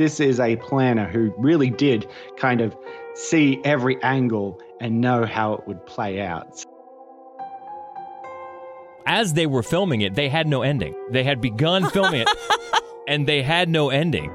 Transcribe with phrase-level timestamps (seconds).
[0.00, 2.74] This is a planner who really did kind of
[3.12, 6.64] see every angle and know how it would play out.
[9.04, 10.94] As they were filming it, they had no ending.
[11.10, 12.28] They had begun filming it
[13.08, 14.30] and they had no ending.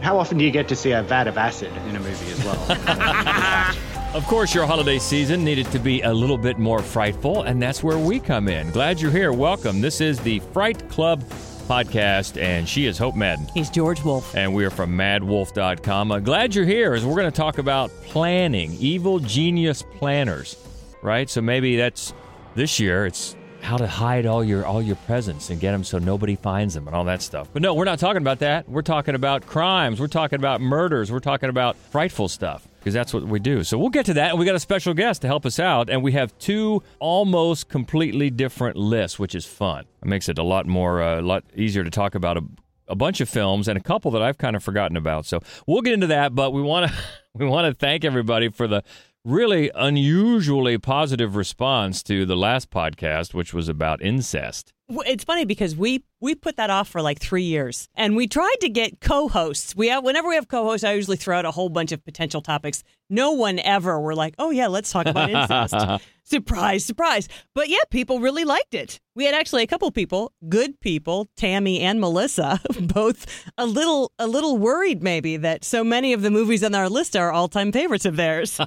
[0.00, 2.44] How often do you get to see a vat of acid in a movie as
[2.44, 3.74] well?
[4.14, 7.82] Of course, your holiday season needed to be a little bit more frightful, and that's
[7.82, 8.70] where we come in.
[8.70, 9.34] Glad you're here.
[9.34, 9.82] Welcome.
[9.82, 11.22] This is the Fright Club
[11.68, 13.46] podcast, and she is Hope Madden.
[13.54, 14.34] He's George Wolf.
[14.34, 16.10] And we are from madwolf.com.
[16.10, 20.56] Uh, glad you're here as we're going to talk about planning, evil genius planners,
[21.02, 21.28] right?
[21.28, 22.14] So maybe that's
[22.54, 25.98] this year, it's how to hide all your all your presents and get them so
[25.98, 27.48] nobody finds them and all that stuff.
[27.52, 28.68] But no, we're not talking about that.
[28.68, 30.00] We're talking about crimes.
[30.00, 31.12] We're talking about murders.
[31.12, 33.62] We're talking about frightful stuff because that's what we do.
[33.64, 34.30] So we'll get to that.
[34.30, 35.90] And we got a special guest to help us out.
[35.90, 39.84] And we have two almost completely different lists, which is fun.
[40.02, 42.44] It makes it a lot more, uh, a lot easier to talk about a,
[42.86, 45.26] a bunch of films and a couple that I've kind of forgotten about.
[45.26, 46.34] So we'll get into that.
[46.34, 46.98] But we want to
[47.34, 48.82] we want to thank everybody for the
[49.22, 54.72] really unusually positive response to the last podcast, which was about incest.
[54.90, 58.56] It's funny because we we put that off for like three years, and we tried
[58.62, 59.76] to get co-hosts.
[59.76, 62.40] We have whenever we have co-hosts, I usually throw out a whole bunch of potential
[62.40, 62.82] topics.
[63.10, 67.28] No one ever were like, "Oh yeah, let's talk about incest." surprise, surprise!
[67.54, 68.98] But yeah, people really liked it.
[69.14, 74.26] We had actually a couple people, good people, Tammy and Melissa, both a little a
[74.26, 78.06] little worried maybe that so many of the movies on our list are all-time favorites
[78.06, 78.58] of theirs.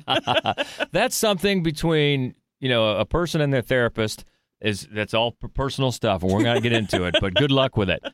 [0.92, 4.24] That's something between you know a person and their therapist
[4.62, 7.16] is that's all personal stuff, and we're going to get into it.
[7.20, 8.04] But good luck with it.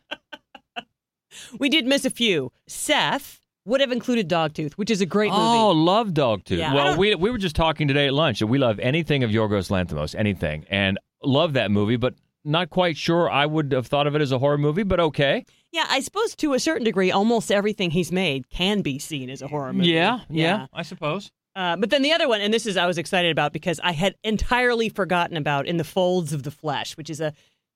[1.59, 2.51] We did miss a few.
[2.67, 5.41] Seth would have included Dogtooth, which is a great movie.
[5.43, 6.57] Oh, love Dogtooth.
[6.57, 9.29] Yeah, well, we we were just talking today at lunch, and we love anything of
[9.29, 14.07] Yorgos Lanthimos, anything, and love that movie, but not quite sure I would have thought
[14.07, 15.45] of it as a horror movie, but okay.
[15.71, 19.41] Yeah, I suppose to a certain degree, almost everything he's made can be seen as
[19.41, 19.89] a horror movie.
[19.89, 21.29] Yeah, yeah, I suppose.
[21.57, 23.91] Uh, but then the other one, and this is I was excited about because I
[23.91, 27.33] had entirely forgotten about In the Folds of the Flesh, which is a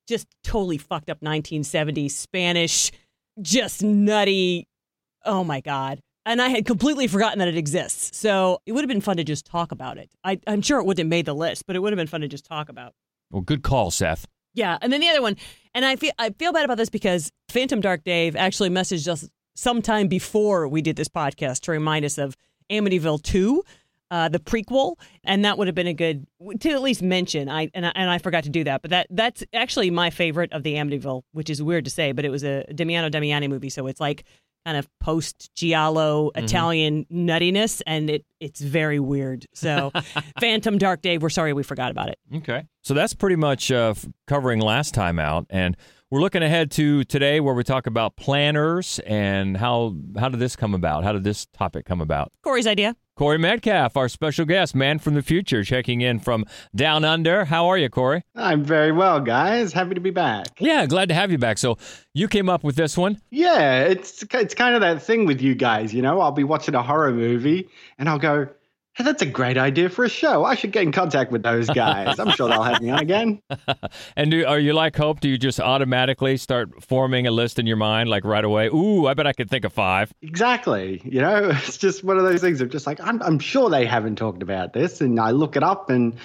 [0.08, 2.92] just totally fucked up 1970s Spanish,
[3.42, 4.68] just nutty.
[5.26, 6.00] Oh my God.
[6.28, 8.16] And I had completely forgotten that it exists.
[8.16, 10.12] So it would have been fun to just talk about it.
[10.24, 12.22] I, I'm sure it wouldn't have made the list, but it would have been fun
[12.22, 12.94] to just talk about.
[13.32, 14.28] Well, good call, Seth.
[14.54, 15.38] Yeah, and then the other one,
[15.74, 19.28] and I feel I feel bad about this because Phantom Dark Dave actually messaged us
[19.56, 22.36] sometime before we did this podcast to remind us of
[22.72, 23.64] Amityville Two,
[24.12, 26.28] uh, the prequel, and that would have been a good
[26.60, 27.50] to at least mention.
[27.50, 30.52] I and, I and I forgot to do that, but that that's actually my favorite
[30.54, 33.70] of the Amityville, which is weird to say, but it was a Damiano Damiani movie,
[33.70, 34.26] so it's like
[34.66, 39.46] kind of post giallo Italian nuttiness, and it it's very weird.
[39.54, 39.92] So
[40.40, 42.20] Phantom Dark Dave, we're sorry we forgot about it.
[42.36, 42.66] Okay.
[42.82, 43.94] So that's pretty much uh,
[44.28, 45.78] covering last time out, and
[46.12, 50.58] we're looking ahead to today, where we talk about planners and how how did this
[50.58, 51.06] come about?
[51.06, 52.32] How did this topic come about?
[52.44, 52.96] Corey's idea.
[53.16, 56.46] Corey Metcalf, our special guest, man from the future, checking in from
[56.76, 57.46] down under.
[57.46, 58.24] How are you, Corey?
[58.36, 59.74] I'm very well, guys.
[59.74, 60.48] Happy to be back.
[60.60, 61.58] Yeah, glad to have you back.
[61.58, 61.78] So
[62.14, 63.22] you came up with this one.
[63.30, 66.20] Yeah, it's it's kind of that thing with you guys, you know.
[66.20, 68.48] I'll be watching a horror movie and I'll go,
[68.94, 70.44] "Hey, that's a great idea for a show.
[70.44, 72.20] I should get in contact with those guys.
[72.20, 73.42] I'm sure they'll have me on again."
[74.16, 75.20] And do, are you like Hope?
[75.20, 78.68] Do you just automatically start forming a list in your mind, like right away?
[78.68, 80.14] Ooh, I bet I could think of five.
[80.22, 81.02] Exactly.
[81.04, 83.86] You know, it's just one of those things of just like I'm I'm sure they
[83.86, 86.16] haven't talked about this, and I look it up and.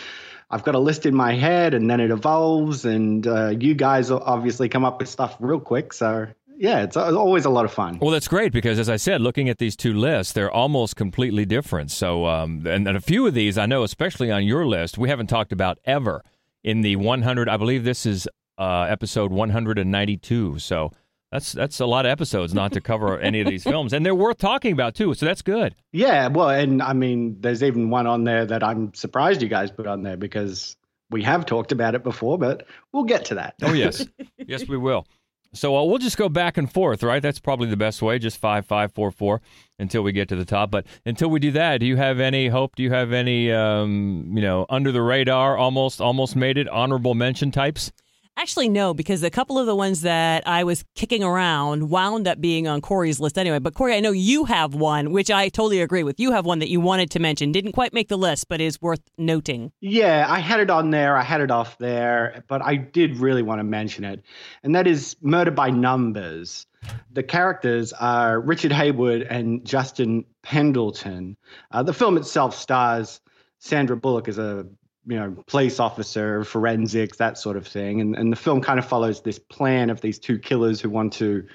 [0.49, 4.13] I've got a list in my head, and then it evolves, and uh, you guys
[4.13, 5.93] obviously come up with stuff real quick.
[5.93, 6.29] So
[6.59, 7.99] yeah, it's always a lot of fun.
[8.01, 11.45] Well, that's great because, as I said, looking at these two lists, they're almost completely
[11.45, 11.91] different.
[11.91, 15.09] So, um, and, and a few of these I know, especially on your list, we
[15.09, 16.23] haven't talked about ever
[16.65, 17.49] in the 100.
[17.49, 18.29] I believe this is
[18.59, 20.59] uh, episode 192.
[20.59, 20.93] So
[21.33, 24.15] that's that's a lot of episodes not to cover any of these films, and they're
[24.15, 25.15] worth talking about too.
[25.15, 25.75] So that's good.
[25.93, 29.71] Yeah, well, and I mean, there's even one on there that I'm surprised you guys
[29.71, 30.77] put on there because
[31.11, 33.55] we have talked about it before, but we'll get to that.
[33.63, 34.07] Oh yes,
[34.39, 35.07] yes we will.
[35.53, 37.23] So uh, we'll just go back and forth, right?
[37.23, 38.19] That's probably the best way.
[38.19, 39.41] Just five, five, four, four,
[39.79, 40.71] until we get to the top.
[40.71, 42.77] But until we do that, do you have any hope?
[42.77, 47.15] Do you have any, um, you know, under the radar, almost, almost made it, honorable
[47.15, 47.93] mention types?
[48.39, 52.39] Actually, no, because a couple of the ones that I was kicking around wound up
[52.39, 53.59] being on Corey's list anyway.
[53.61, 56.21] But Corey, I know you have one, which I totally agree with.
[56.21, 58.81] You have one that you wanted to mention, didn't quite make the list, but is
[58.83, 59.73] worth noting.
[59.81, 61.17] Yeah, I had it on there.
[61.17, 64.23] I had it off there, but I did really want to mention it.
[64.63, 66.67] And that is Murder by Numbers.
[67.11, 71.39] The characters are Richard Haywood and Justin Pendleton.
[71.71, 73.21] Uh, the film itself stars
[73.61, 74.67] Sandra Bullock as a
[75.07, 78.01] you know police officer, forensics, that sort of thing.
[78.01, 81.13] And, and the film kind of follows this plan of these two killers who want
[81.15, 81.47] to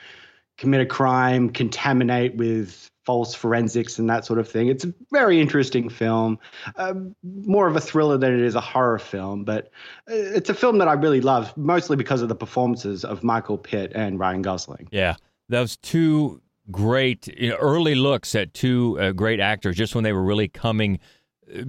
[0.58, 4.68] commit a crime, contaminate with false forensics and that sort of thing.
[4.68, 6.38] It's a very interesting film,
[6.76, 6.94] uh,
[7.24, 9.66] more of a thriller than it is a horror film, but
[10.10, 13.58] uh, it's a film that I really love, mostly because of the performances of Michael
[13.58, 14.88] Pitt and Ryan Gosling.
[14.92, 15.16] Yeah,
[15.50, 20.14] those two great you know, early looks at two uh, great actors just when they
[20.14, 21.00] were really coming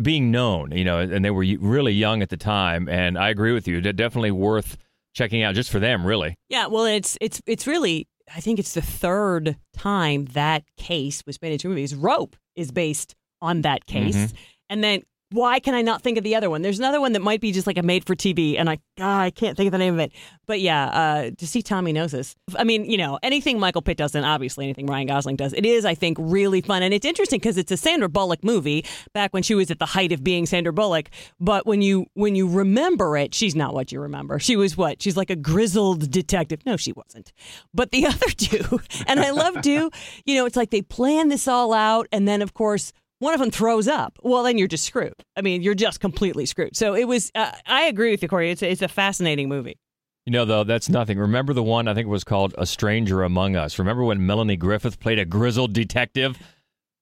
[0.01, 3.53] being known you know and they were really young at the time and i agree
[3.53, 4.77] with you definitely worth
[5.15, 8.75] checking out just for them really yeah well it's it's it's really I think it's
[8.75, 11.95] the third time that case was made into movies.
[11.95, 14.17] Rope is based on that case.
[14.17, 14.37] Mm-hmm.
[14.71, 15.03] And then
[15.33, 16.63] why can I not think of the other one?
[16.63, 19.21] There's another one that might be just like a made for TV, and I God,
[19.21, 20.13] I can't think of the name of it.
[20.47, 22.37] But yeah, uh, to see Tommy knows this.
[22.57, 25.65] I mean, you know, anything Michael Pitt does, and obviously anything Ryan Gosling does, it
[25.65, 28.85] is, I think, really fun, and it's interesting because it's a Sandra Bullock movie
[29.15, 31.11] back when she was at the height of being Sandra Bullock.
[31.41, 34.39] But when you when you remember it, she's not what you remember.
[34.39, 35.03] She was what?
[35.03, 36.61] She's like a grizzled detective.
[36.67, 37.33] No, she wasn't.
[37.73, 39.91] But the other two, and I love to,
[40.25, 43.41] you know, it's like they plan this all out, and then of course one of
[43.41, 45.15] them throws up, well, then you're just screwed.
[45.37, 46.77] I mean, you're just completely screwed.
[46.77, 48.51] So it was, uh, I agree with you, Corey.
[48.51, 49.79] It's a, it's a fascinating movie.
[50.27, 51.19] You know, though, that's nothing.
[51.19, 53.79] Remember the one I think it was called A Stranger Among Us?
[53.79, 56.37] Remember when Melanie Griffith played a grizzled detective?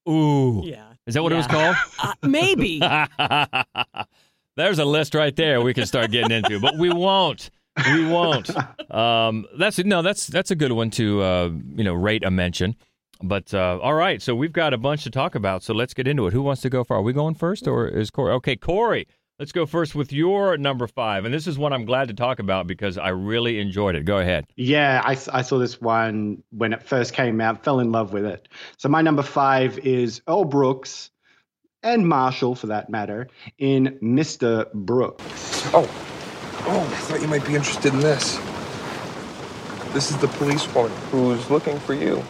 [0.08, 0.62] Ooh.
[0.64, 0.93] Yeah.
[1.06, 1.37] Is that what yeah.
[1.37, 1.76] it was called?
[2.02, 2.81] Uh, maybe.
[4.56, 7.50] There's a list right there we can start getting into, but we won't.
[7.87, 8.50] We won't.
[8.90, 12.75] Um, that's no, that's that's a good one to uh, you know rate a mention.
[13.22, 15.62] But uh, all right, so we've got a bunch to talk about.
[15.62, 16.32] So let's get into it.
[16.32, 16.96] Who wants to go for?
[16.96, 18.32] Are we going first, or is Corey?
[18.34, 19.06] Okay, Corey.
[19.38, 22.40] Let's go first with your number five, and this is one I'm glad to talk
[22.40, 24.05] about because I really enjoyed it.
[24.05, 24.44] Go ahead.
[24.56, 28.26] Yeah, I, I saw this one when it first came out, fell in love with
[28.26, 28.49] it.
[28.76, 31.11] So my number five is Earl Brooks
[31.82, 34.70] and Marshall, for that matter, in Mr.
[34.75, 35.62] Brooks.
[35.72, 35.88] Oh,
[36.67, 38.38] oh, I thought you might be interested in this.
[39.94, 42.22] This is the policewoman who's looking for you.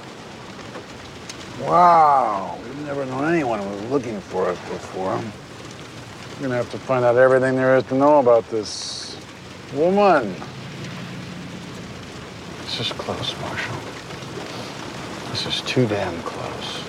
[1.61, 5.17] Wow, we've never known anyone who was looking for us before.
[5.17, 9.17] We're gonna have to find out everything there is to know about this
[9.75, 10.35] woman.
[12.63, 13.77] This is close, Marshall.
[15.31, 16.85] This is too damn close.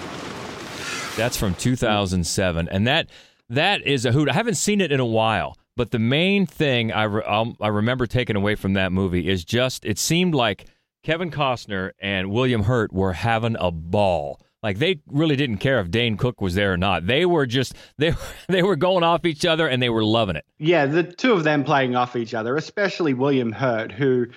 [1.17, 3.09] That's from 2007, and that
[3.49, 4.29] that is a hoot.
[4.29, 7.67] I haven't seen it in a while, but the main thing I re- um, I
[7.67, 10.65] remember taking away from that movie is just it seemed like
[11.03, 15.89] Kevin Costner and William Hurt were having a ball like they really didn't care if
[15.89, 17.07] Dane Cook was there or not.
[17.07, 18.13] They were just they
[18.47, 20.45] they were going off each other and they were loving it.
[20.57, 24.27] Yeah, the two of them playing off each other, especially William Hurt, who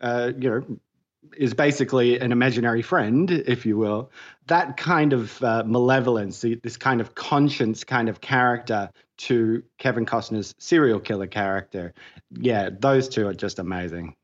[0.00, 0.78] uh, you know
[1.36, 4.10] is basically an imaginary friend, if you will.
[4.46, 10.54] That kind of uh, malevolence, this kind of conscience kind of character to Kevin Costner's
[10.58, 11.94] serial killer character.
[12.30, 14.14] Yeah, those two are just amazing.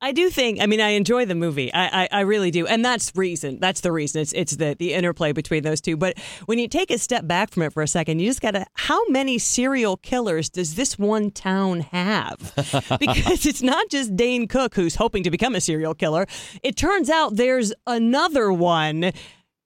[0.00, 0.60] I do think.
[0.60, 1.72] I mean, I enjoy the movie.
[1.74, 3.58] I, I, I, really do, and that's reason.
[3.58, 4.20] That's the reason.
[4.20, 5.96] It's it's the the interplay between those two.
[5.96, 8.66] But when you take a step back from it for a second, you just gotta.
[8.74, 12.38] How many serial killers does this one town have?
[13.00, 16.26] because it's not just Dane Cook who's hoping to become a serial killer.
[16.62, 19.12] It turns out there's another one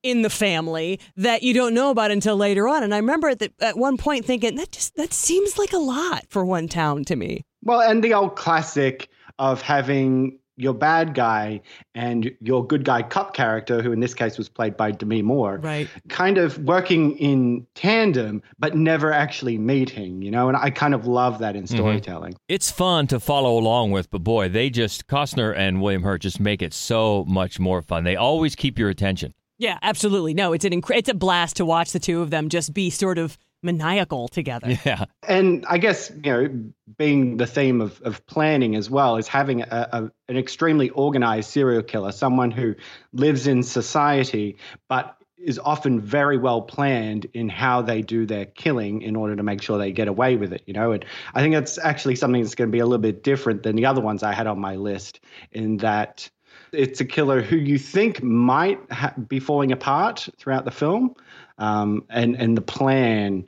[0.02, 2.82] in the family that you don't know about until later on.
[2.82, 5.78] And I remember at, the, at one point thinking that just that seems like a
[5.78, 7.44] lot for one town to me.
[7.62, 9.08] Well, and the old classic
[9.42, 11.60] of having your bad guy
[11.96, 15.58] and your good guy cop character, who in this case was played by Demi Moore,
[15.58, 15.88] right.
[16.08, 20.46] kind of working in tandem, but never actually meeting, you know?
[20.46, 21.74] And I kind of love that in mm-hmm.
[21.74, 22.34] storytelling.
[22.34, 22.54] Mm-hmm.
[22.54, 26.38] It's fun to follow along with, but boy, they just, Costner and William Hurt just
[26.38, 28.04] make it so much more fun.
[28.04, 29.34] They always keep your attention.
[29.58, 30.34] Yeah, absolutely.
[30.34, 32.90] No, it's an inc- it's a blast to watch the two of them just be
[32.90, 34.78] sort of maniacal together.
[34.84, 35.04] Yeah.
[35.28, 36.64] And I guess, you know,
[36.98, 41.50] being the theme of, of planning as well is having a, a, an extremely organized
[41.50, 42.74] serial killer, someone who
[43.12, 44.56] lives in society,
[44.88, 49.42] but is often very well planned in how they do their killing in order to
[49.42, 50.92] make sure they get away with it, you know.
[50.92, 51.04] And
[51.34, 53.86] I think that's actually something that's going to be a little bit different than the
[53.86, 55.20] other ones I had on my list,
[55.52, 56.28] in that
[56.72, 61.14] it's a killer who you think might ha- be falling apart throughout the film,
[61.58, 63.46] um, and and the plan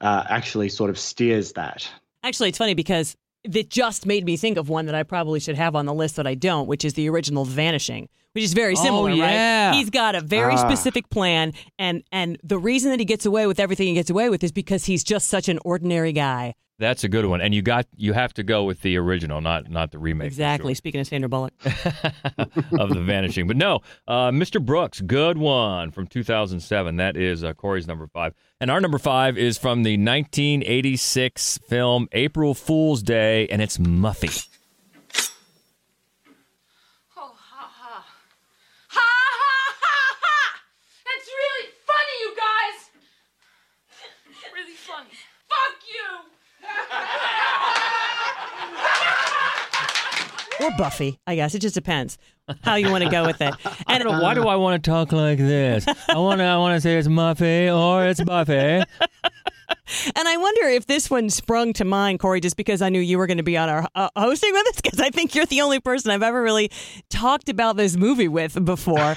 [0.00, 1.90] uh, actually sort of steers that.
[2.22, 5.56] Actually, it's funny because it just made me think of one that I probably should
[5.56, 8.74] have on the list that I don't, which is the original Vanishing, which is very
[8.74, 9.70] similar, oh, yeah.
[9.70, 9.76] right?
[9.76, 10.56] He's got a very ah.
[10.56, 14.30] specific plan, and and the reason that he gets away with everything he gets away
[14.30, 16.54] with is because he's just such an ordinary guy.
[16.84, 19.70] That's a good one, and you got you have to go with the original, not
[19.70, 20.26] not the remake.
[20.26, 20.74] Exactly.
[20.74, 20.76] Sure.
[20.76, 24.62] Speaking of Sandra Bullock of the Vanishing, but no, uh, Mr.
[24.62, 26.96] Brooks, good one from 2007.
[26.96, 32.06] That is uh, Corey's number five, and our number five is from the 1986 film
[32.12, 34.46] April Fool's Day, and it's Muffy.
[37.16, 38.04] Oh, ha ha,
[38.88, 39.00] ha
[40.20, 40.60] ha.
[50.64, 51.18] Or Buffy.
[51.26, 52.18] I guess it just depends
[52.62, 53.54] how you want to go with it.
[53.88, 54.20] Don't know.
[54.20, 55.86] Why do I want to talk like this?
[56.08, 56.44] I want to.
[56.44, 58.82] I want to say it's Muffy or it's Buffy.
[60.16, 63.18] And I wonder if this one sprung to mind, Corey, just because I knew you
[63.18, 65.60] were going to be on our uh, hosting with us, because I think you're the
[65.60, 66.70] only person I've ever really
[67.10, 69.16] talked about this movie with before.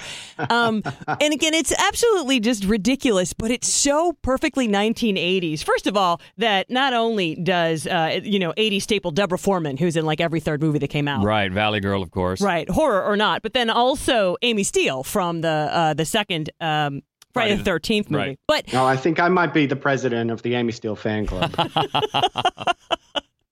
[0.49, 5.63] Um, and again, it's absolutely just ridiculous, but it's so perfectly 1980s.
[5.63, 9.95] First of all, that not only does uh, you know 80s staple Deborah Foreman, who's
[9.95, 12.41] in like every third movie that came out, Right, Valley Girl, of course.
[12.41, 16.49] right, horror or not, but then also Amy Steele from the uh, the second.
[16.59, 17.01] Um,
[17.33, 18.39] Friday the Thirteenth movie, right.
[18.47, 21.53] but No, I think I might be the president of the Amy Steele fan club.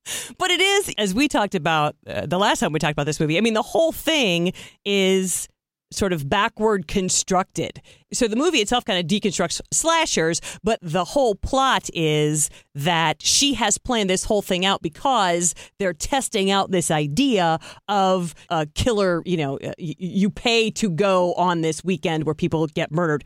[0.38, 3.20] But it is, as we talked about uh, the last time we talked about this
[3.20, 4.54] movie, I mean, the whole thing
[4.86, 5.48] is
[5.92, 7.82] sort of backward constructed.
[8.14, 13.54] So the movie itself kind of deconstructs slashers, but the whole plot is that she
[13.56, 19.22] has planned this whole thing out because they're testing out this idea of a killer,
[19.26, 23.24] you know, uh, you pay to go on this weekend where people get murdered.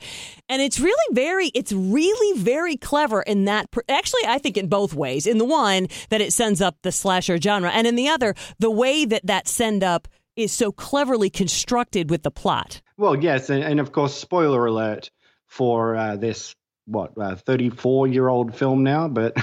[0.47, 4.93] And it's really very it's really very clever in that actually I think in both
[4.93, 5.27] ways.
[5.27, 8.71] In the one that it sends up the slasher genre and in the other the
[8.71, 10.07] way that that send up
[10.39, 12.81] is so cleverly constructed with the plot.
[12.97, 15.11] well, yes, and, and of course, spoiler alert
[15.47, 16.55] for uh, this
[16.85, 19.37] what 34 year old film now but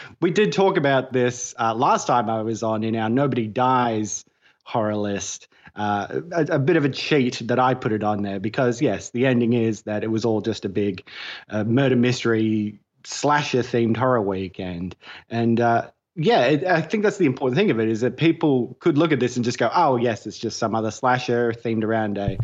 [0.20, 4.26] we did talk about this uh, last time i was on in our nobody dies
[4.64, 8.38] horror list uh, a, a bit of a cheat that i put it on there
[8.38, 11.02] because yes the ending is that it was all just a big
[11.48, 14.94] uh, murder mystery slasher themed horror weekend
[15.30, 18.76] and uh, yeah, it, I think that's the important thing of it is that people
[18.80, 21.84] could look at this and just go, "Oh, yes, it's just some other slasher themed
[21.84, 22.36] around a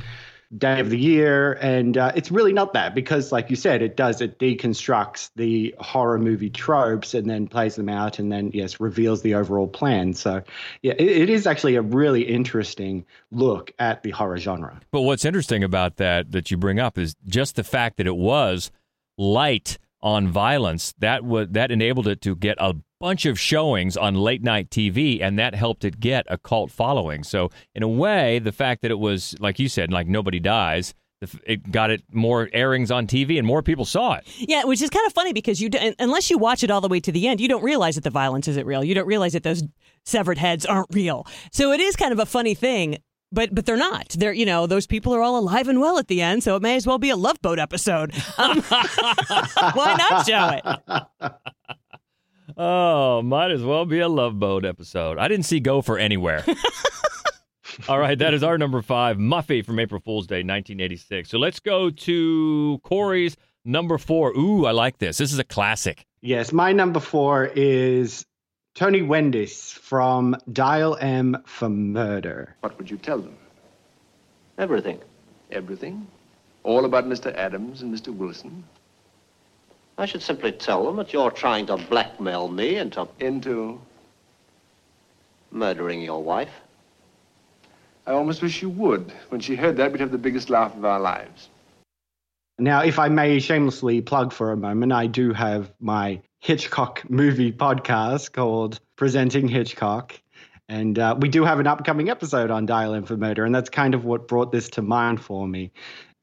[0.56, 3.94] day of the year," and uh, it's really not that because, like you said, it
[3.94, 8.80] does it deconstructs the horror movie tropes and then plays them out, and then yes,
[8.80, 10.14] reveals the overall plan.
[10.14, 10.42] So,
[10.80, 14.80] yeah, it, it is actually a really interesting look at the horror genre.
[14.90, 18.16] But what's interesting about that that you bring up is just the fact that it
[18.16, 18.70] was
[19.18, 20.94] light on violence.
[21.00, 25.22] That was that enabled it to get a bunch of showings on late night TV,
[25.22, 27.22] and that helped it get a cult following.
[27.22, 30.94] So in a way, the fact that it was like you said, like nobody dies.
[31.44, 34.28] It got it more airings on TV, and more people saw it.
[34.38, 37.00] Yeah, which is kind of funny because you unless you watch it all the way
[37.00, 38.84] to the end, you don't realize that the violence isn't real.
[38.84, 39.64] You don't realize that those
[40.04, 41.26] severed heads aren't real.
[41.50, 42.98] So it is kind of a funny thing.
[43.30, 44.08] But but they're not.
[44.10, 46.62] They're you know those people are all alive and well at the end, so it
[46.62, 48.14] may as well be a Love Boat episode.
[48.38, 48.62] Um,
[49.74, 50.60] why not show
[51.20, 51.42] it?
[52.60, 55.16] Oh, might as well be a Love Boat episode.
[55.16, 56.44] I didn't see Gopher anywhere.
[57.88, 61.28] All right, that is our number five, Muffy from April Fool's Day, 1986.
[61.30, 64.32] So let's go to Corey's number four.
[64.36, 65.18] Ooh, I like this.
[65.18, 66.04] This is a classic.
[66.20, 68.26] Yes, my number four is
[68.74, 72.56] Tony Wendice from Dial M for Murder.
[72.60, 73.36] What would you tell them?
[74.58, 74.98] Everything.
[75.52, 76.08] Everything?
[76.64, 77.32] All about Mr.
[77.36, 78.12] Adams and Mr.
[78.12, 78.64] Wilson?
[79.98, 83.80] I should simply tell them that you're trying to blackmail me into Into.
[85.50, 86.52] murdering your wife.
[88.06, 89.12] I almost wish you would.
[89.30, 91.48] When she heard that, we'd have the biggest laugh of our lives.
[92.58, 97.52] Now, if I may shamelessly plug for a moment, I do have my Hitchcock movie
[97.52, 100.20] podcast called Presenting Hitchcock.
[100.68, 103.70] And uh, we do have an upcoming episode on Dial M for Murder, and that's
[103.70, 105.72] kind of what brought this to mind for me.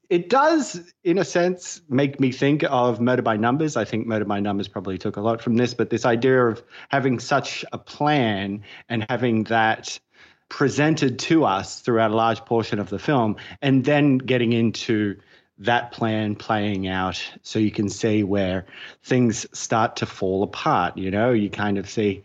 [0.10, 3.76] It does, in a sense, make me think of Murder by Numbers.
[3.76, 6.64] I think Murder by Numbers probably took a lot from this, but this idea of
[6.90, 10.00] having such a plan and having that
[10.48, 15.18] presented to us throughout a large portion of the film, and then getting into
[15.58, 18.66] that plan playing out so you can see where
[19.04, 20.98] things start to fall apart.
[20.98, 22.24] You know, you kind of see,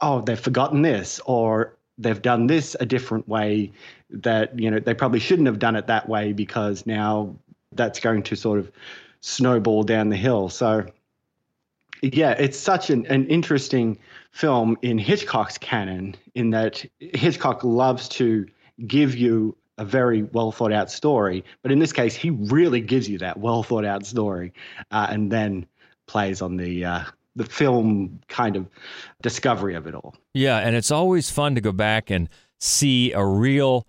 [0.00, 3.72] oh, they've forgotten this, or they've done this a different way
[4.12, 7.34] that, you know, they probably shouldn't have done it that way because now
[7.72, 8.70] that's going to sort of
[9.20, 10.48] snowball down the hill.
[10.48, 10.86] So,
[12.02, 13.98] yeah, it's such an, an interesting
[14.32, 18.46] film in Hitchcock's canon in that Hitchcock loves to
[18.86, 23.08] give you a very well thought out story, but in this case, he really gives
[23.08, 24.52] you that well thought out story,
[24.90, 25.66] uh, and then
[26.06, 28.66] plays on the uh, the film kind of
[29.22, 30.14] discovery of it all.
[30.34, 33.86] Yeah, and it's always fun to go back and see a real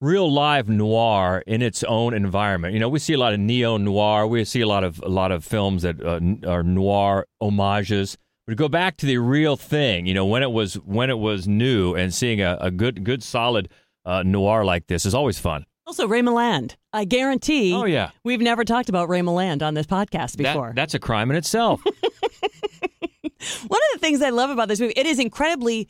[0.00, 2.72] real live noir in its own environment.
[2.74, 5.08] You know, we see a lot of neo noir, we see a lot of a
[5.08, 8.16] lot of films that uh, are noir homages.
[8.46, 11.18] But to go back to the real thing, you know, when it was when it
[11.18, 13.68] was new and seeing a, a good good solid
[14.06, 15.66] uh, noir like this is always fun.
[15.86, 16.76] Also, Ray Milland.
[16.92, 17.74] I guarantee.
[17.74, 18.10] Oh, yeah.
[18.24, 20.72] we've never talked about Ray Milland on this podcast That- before.
[20.74, 21.82] that's a crime in itself.
[21.84, 25.88] One of the things I love about this movie, it is incredibly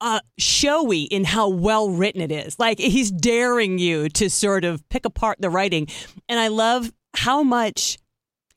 [0.00, 2.58] uh, showy in how well written it is.
[2.58, 5.88] Like he's daring you to sort of pick apart the writing.
[6.28, 7.98] And I love how much,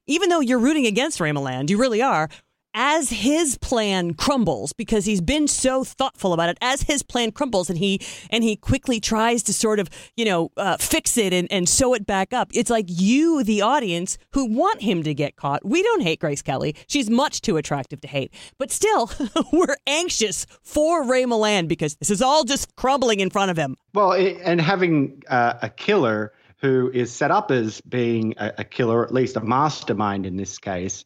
[0.08, 2.30] even though you're rooting against Ray Milland, you really are.
[2.74, 7.70] As his plan crumbles, because he's been so thoughtful about it, as his plan crumbles
[7.70, 8.00] and he
[8.30, 11.94] and he quickly tries to sort of you know uh, fix it and, and sew
[11.94, 12.50] it back up.
[12.54, 15.66] It's like you, the audience, who want him to get caught.
[15.66, 19.12] We don't hate Grace Kelly; she's much too attractive to hate, but still,
[19.52, 23.76] we're anxious for Ray Milland because this is all just crumbling in front of him.
[23.94, 29.04] Well, and having uh, a killer who is set up as being a, a killer,
[29.04, 31.04] at least a mastermind in this case,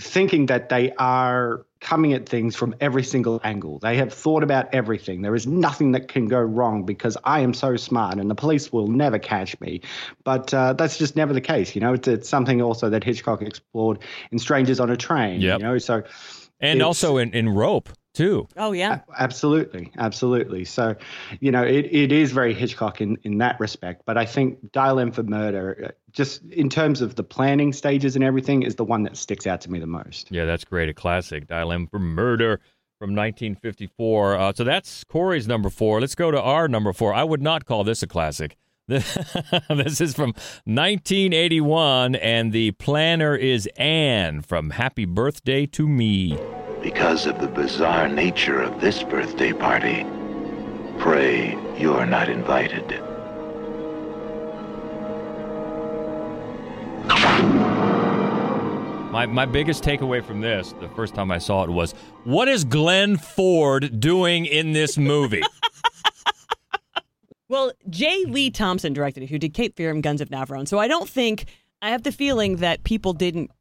[0.00, 3.78] thinking that they are coming at things from every single angle.
[3.78, 5.20] They have thought about everything.
[5.20, 8.72] There is nothing that can go wrong because I am so smart and the police
[8.72, 9.82] will never catch me.
[10.24, 11.74] But uh, that's just never the case.
[11.74, 13.98] You know, it's, it's something also that Hitchcock explored
[14.32, 15.42] in Strangers on a Train.
[15.42, 15.60] Yep.
[15.60, 16.02] You know, so
[16.58, 18.48] and also in, in Rope too.
[18.56, 20.64] Oh yeah, Absolutely, absolutely.
[20.64, 20.96] So,
[21.40, 24.02] you know, it, it is very Hitchcock in, in that respect.
[24.06, 28.16] But I think Dial M for Murder, uh, just in terms of the planning stages
[28.16, 30.32] and everything, is the one that sticks out to me the most.
[30.32, 30.88] Yeah, that's great.
[30.88, 31.46] A classic.
[31.46, 32.60] Dial M for Murder
[32.98, 34.36] from 1954.
[34.36, 36.00] Uh, so that's Corey's number four.
[36.00, 37.12] Let's go to our number four.
[37.12, 38.56] I would not call this a classic.
[38.88, 40.30] this is from
[40.64, 46.38] 1981, and the planner is Anne from Happy Birthday to Me.
[46.86, 50.06] Because of the bizarre nature of this birthday party,
[50.98, 52.88] pray you are not invited.
[59.10, 61.90] My, my biggest takeaway from this, the first time I saw it, was
[62.22, 65.42] what is Glenn Ford doing in this movie?
[67.48, 68.24] Well, J.
[68.24, 70.66] Lee Thompson directed it, who did Cape Fear and Guns of Navarone.
[70.66, 71.44] So I don't think
[71.80, 73.52] I have the feeling that people didn't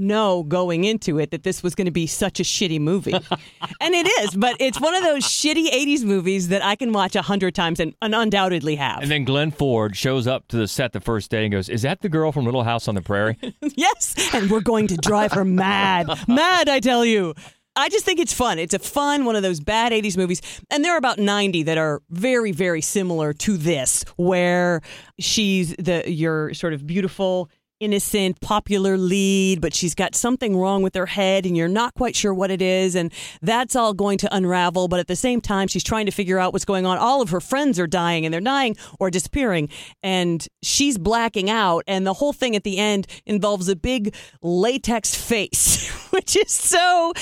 [0.00, 3.12] know going into it that this was going to be such a shitty movie,
[3.80, 4.34] and it is.
[4.34, 7.80] But it's one of those shitty '80s movies that I can watch a hundred times
[7.80, 9.02] and, and undoubtedly have.
[9.02, 11.82] and then Glenn Ford shows up to the set the first day and goes, Is
[11.82, 13.36] that the girl from Little House on the Prairie?
[13.62, 16.68] yes, and we're going to drive her mad, mad.
[16.68, 17.34] I tell you.
[17.76, 18.58] I just think it's fun.
[18.58, 20.42] It's a fun one of those bad 80s movies.
[20.70, 24.80] And there are about 90 that are very very similar to this where
[25.20, 27.48] she's the your sort of beautiful
[27.80, 32.14] innocent popular lead but she's got something wrong with her head and you're not quite
[32.14, 35.66] sure what it is and that's all going to unravel but at the same time
[35.66, 36.98] she's trying to figure out what's going on.
[36.98, 39.70] All of her friends are dying and they're dying or disappearing
[40.02, 45.14] and she's blacking out and the whole thing at the end involves a big latex
[45.14, 47.12] face which is so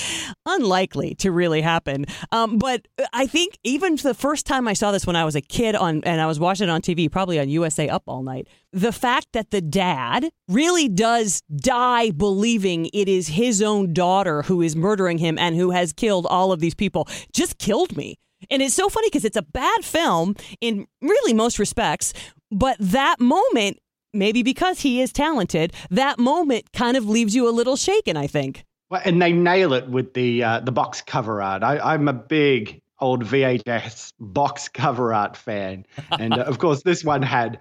[0.47, 2.05] unlikely to really happen.
[2.33, 5.40] Um, but i think even the first time i saw this when i was a
[5.40, 8.49] kid on and i was watching it on tv probably on usa up all night
[8.72, 14.61] the fact that the dad really does die believing it is his own daughter who
[14.62, 18.18] is murdering him and who has killed all of these people just killed me.
[18.50, 22.12] And it's so funny because it's a bad film in really most respects
[22.50, 23.78] but that moment
[24.14, 28.26] maybe because he is talented that moment kind of leaves you a little shaken i
[28.26, 28.64] think.
[28.90, 31.62] Well, and they nail it with the uh, the box cover art.
[31.62, 35.85] I, I'm a big old VHS box cover art fan,
[36.18, 37.59] and uh, of course this one had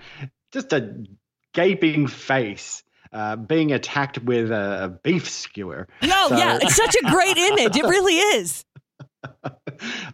[0.51, 1.05] just a
[1.53, 2.83] gaping face.
[3.13, 5.87] Uh, being attacked with a, a beef skewer.
[6.03, 8.65] no So- yeah it's such a great image it really is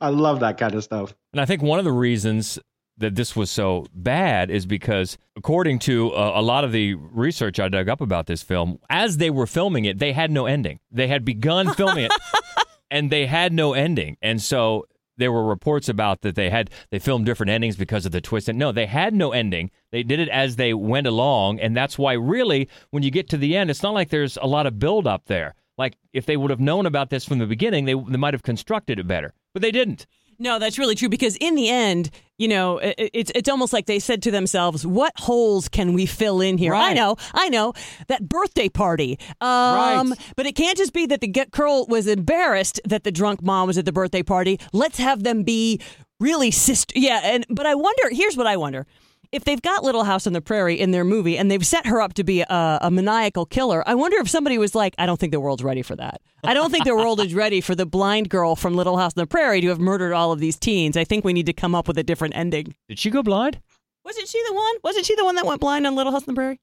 [0.02, 1.13] I love that kind of stuff.
[1.34, 2.60] And I think one of the reasons
[2.98, 7.60] that this was so bad is because, according to uh, a lot of the research
[7.60, 10.80] I dug up about this film, as they were filming it, they had no ending.
[10.91, 12.12] They had begun filming it,
[12.91, 14.17] and they had no ending.
[14.22, 14.86] And so
[15.17, 18.49] there were reports about that they had they filmed different endings because of the twist.
[18.49, 19.71] And no, they had no ending.
[19.91, 23.38] They did it as they went along, and that's why really, when you get to
[23.38, 25.56] the end, it's not like there's a lot of build up there.
[25.78, 28.43] Like if they would have known about this from the beginning, they they might have
[28.43, 30.06] constructed it better, but they didn't.
[30.39, 33.86] No, that's really true because in the end, you know, it, it's it's almost like
[33.86, 37.74] they said to themselves, "What holes can we fill in here?" I know, I know
[38.08, 39.17] that birthday party.
[39.41, 40.19] Um, Right.
[40.36, 43.67] but it can't just be that the get girl was embarrassed that the drunk mom
[43.67, 44.60] was at the birthday party.
[44.74, 45.80] Let's have them be
[46.19, 46.93] really sister.
[46.98, 48.10] Yeah, and but I wonder.
[48.12, 48.86] Here's what I wonder.
[49.34, 52.00] If they've got Little House on the Prairie in their movie and they've set her
[52.00, 55.19] up to be a, a maniacal killer, I wonder if somebody was like, I don't
[55.19, 56.22] think the world's ready for that.
[56.43, 59.22] I don't think the world is ready for the blind girl from Little House on
[59.22, 60.96] the Prairie to have murdered all of these teens.
[60.96, 62.76] I think we need to come up with a different ending.
[62.88, 63.60] Did she go blind?
[64.06, 64.76] Wasn't she the one?
[64.84, 66.60] Wasn't she the one that went blind on Little House on the Prairie?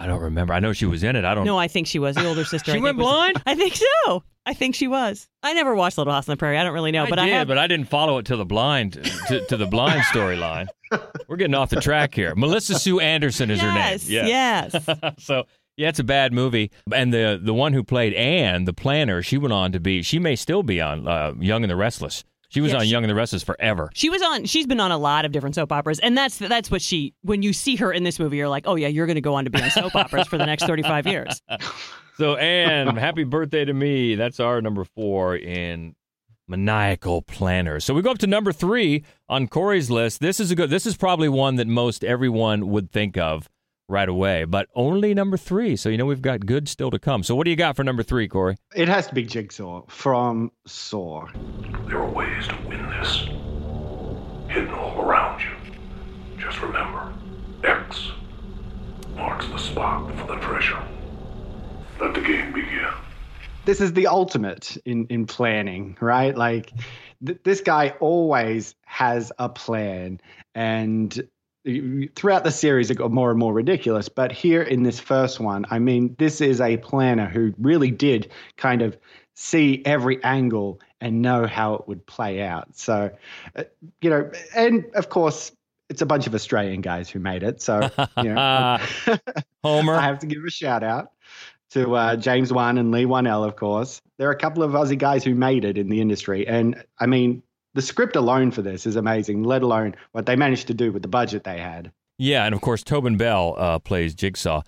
[0.00, 0.54] I don't remember.
[0.54, 1.26] I know she was in it.
[1.26, 1.44] I don't.
[1.44, 2.72] No, I think she was the older sister.
[2.72, 3.42] She I went think was- blind?
[3.46, 4.24] I think so.
[4.46, 5.28] I think she was.
[5.42, 6.56] I never watched Little House on the Prairie.
[6.56, 7.46] I don't really know, I but did, I have.
[7.46, 8.94] but I didn't follow it to the blind
[9.28, 10.68] to, to the blind storyline.
[11.28, 12.34] We're getting off the track here.
[12.34, 14.26] Melissa Sue Anderson is yes, her name.
[14.26, 14.74] Yes.
[14.88, 15.14] Yes.
[15.22, 15.44] so
[15.76, 16.70] yeah, it's a bad movie.
[16.92, 20.02] And the the one who played Anne, the planner, she went on to be.
[20.02, 22.24] She may still be on uh, Young and the Restless.
[22.50, 23.90] She was on Young and the Restless forever.
[23.94, 24.44] She was on.
[24.44, 27.14] She's been on a lot of different soap operas, and that's that's what she.
[27.22, 29.34] When you see her in this movie, you're like, oh yeah, you're going to go
[29.34, 31.40] on to be on soap operas for the next 35 years.
[32.16, 34.14] So, Anne, happy birthday to me.
[34.14, 35.94] That's our number four in
[36.46, 37.82] maniacal planners.
[37.82, 40.20] So we go up to number three on Corey's list.
[40.20, 40.68] This is a good.
[40.68, 43.48] This is probably one that most everyone would think of
[43.90, 45.76] right away, but only number three.
[45.76, 47.22] So you know we've got good still to come.
[47.22, 48.56] So what do you got for number three, Corey?
[48.74, 51.26] It has to be Jigsaw from Saw.
[51.88, 53.26] There are ways to win this.
[54.48, 55.50] Hidden all around you.
[56.38, 57.12] Just remember,
[57.62, 58.08] X
[59.14, 60.82] marks the spot for the treasure.
[62.00, 62.88] Let the game begin.
[63.66, 66.36] this is the ultimate in in planning, right?
[66.36, 66.72] Like
[67.24, 70.20] th- this guy always has a plan,
[70.54, 71.28] and
[71.64, 74.08] throughout the series it got more and more ridiculous.
[74.08, 78.30] But here in this first one, I mean, this is a planner who really did
[78.56, 78.96] kind of
[79.34, 82.76] see every angle and know how it would play out.
[82.76, 83.10] So,
[83.56, 83.64] uh,
[84.00, 85.52] you know, and of course.
[85.88, 88.78] It's a bunch of Australian guys who made it, so you know,
[89.64, 89.96] Homer.
[89.96, 91.10] I have to give a shout out
[91.70, 94.00] to uh, James Wan and Leigh Whannell, of course.
[94.18, 96.46] There are a couple of Aussie guys who made it in the industry.
[96.46, 97.42] And I mean,
[97.74, 101.02] the script alone for this is amazing, let alone what they managed to do with
[101.02, 101.92] the budget they had.
[102.18, 104.62] Yeah, and of course Tobin Bell uh, plays Jigsaw,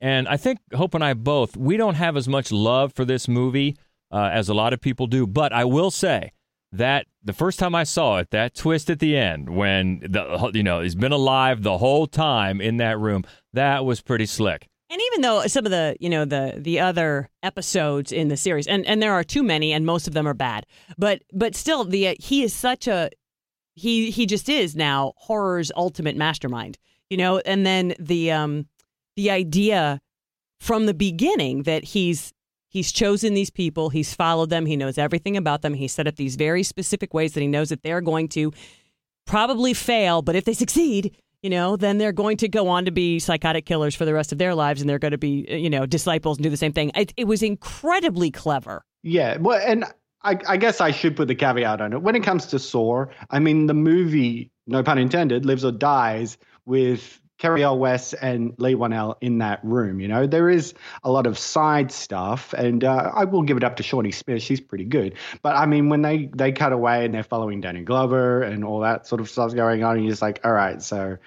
[0.00, 3.28] and I think Hope and I both we don't have as much love for this
[3.28, 3.76] movie
[4.10, 5.26] uh, as a lot of people do.
[5.26, 6.32] But I will say
[6.72, 10.62] that the first time I saw it, that twist at the end when the you
[10.62, 14.68] know he's been alive the whole time in that room, that was pretty slick.
[14.94, 18.68] And even though some of the you know the the other episodes in the series,
[18.68, 21.82] and and there are too many, and most of them are bad, but but still,
[21.82, 23.10] the uh, he is such a
[23.74, 26.78] he he just is now horror's ultimate mastermind,
[27.10, 27.38] you know.
[27.38, 28.68] And then the um
[29.16, 30.00] the idea
[30.60, 32.32] from the beginning that he's
[32.68, 36.14] he's chosen these people, he's followed them, he knows everything about them, he set up
[36.14, 38.52] these very specific ways that he knows that they're going to
[39.26, 42.90] probably fail, but if they succeed, you know, then they're going to go on to
[42.90, 45.54] be psychotic killers for the rest of their lives, and they're going to be, uh,
[45.54, 46.90] you know, disciples and do the same thing.
[46.96, 48.82] It, it was incredibly clever.
[49.02, 49.84] Yeah, well, and
[50.22, 52.00] I, I guess I should put the caveat on it.
[52.00, 56.38] When it comes to Saw, I mean, the movie, no pun intended, lives or dies
[56.64, 60.00] with Cary Elwes and Leigh Whannell in that room.
[60.00, 63.64] You know, there is a lot of side stuff, and uh, I will give it
[63.64, 64.42] up to Shawnee Smith.
[64.42, 65.16] She's pretty good.
[65.42, 68.80] But I mean, when they they cut away and they're following Danny Glover and all
[68.80, 71.18] that sort of stuff's going on, and you're just like, all right, so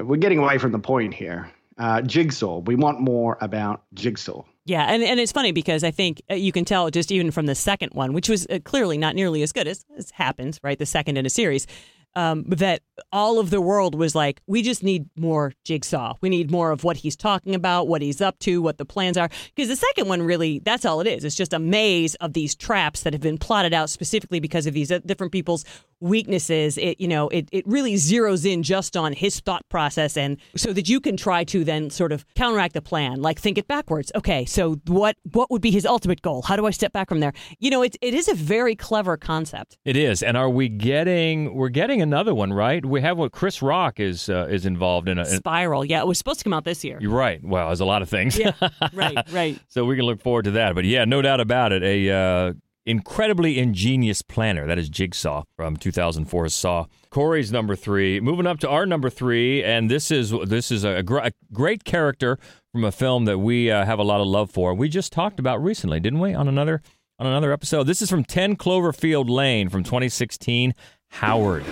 [0.00, 1.52] we're getting away from the point here.
[1.76, 4.44] Uh, Jigsaw, we want more about Jigsaw.
[4.64, 7.44] Yeah, and, and it's funny because I think uh, you can tell just even from
[7.44, 10.78] the second one, which was uh, clearly not nearly as good as, as happens, right?
[10.78, 11.66] The second in a series,
[12.14, 16.14] um, that all of the world was like, we just need more Jigsaw.
[16.20, 19.16] We need more of what he's talking about, what he's up to, what the plans
[19.16, 19.28] are.
[19.54, 21.24] Because the second one really, that's all it is.
[21.24, 24.74] It's just a maze of these traps that have been plotted out specifically because of
[24.74, 25.64] these uh, different people's
[26.00, 26.78] weaknesses.
[26.78, 30.72] It, you know, it, it really zeroes in just on his thought process and so
[30.72, 34.12] that you can try to then sort of counteract the plan, like think it backwards.
[34.14, 36.42] Okay, so what what would be his ultimate goal?
[36.42, 37.32] How do I step back from there?
[37.58, 39.78] You know, it, it is a very clever concept.
[39.84, 41.54] It is, and are we getting?
[41.54, 42.84] We're getting another one, right?
[42.84, 45.18] We have what Chris Rock is uh, is involved in.
[45.18, 46.98] A, in Spiral, yeah, it was supposed to come out this year.
[47.00, 47.40] you're right.
[47.42, 48.38] Well, there's a lot of things.
[48.38, 48.52] Yeah,
[48.92, 49.58] right, right.
[49.68, 50.74] So we can look forward to that.
[50.74, 51.82] But yeah, no doubt about it.
[51.82, 52.52] A uh,
[52.88, 54.66] incredibly ingenious planner.
[54.66, 56.86] That is Jigsaw from 2004 Saw.
[57.10, 58.18] Corey's number three.
[58.18, 61.84] Moving up to our number three, and this is this is a, gr- a great
[61.84, 62.38] character
[62.72, 64.74] from a film that we uh, have a lot of love for.
[64.74, 66.32] We just talked about recently, didn't we?
[66.32, 66.82] On another
[67.18, 67.84] on another episode.
[67.84, 70.74] This is from 10 Cloverfield Lane from 2016.
[71.10, 71.64] Howard.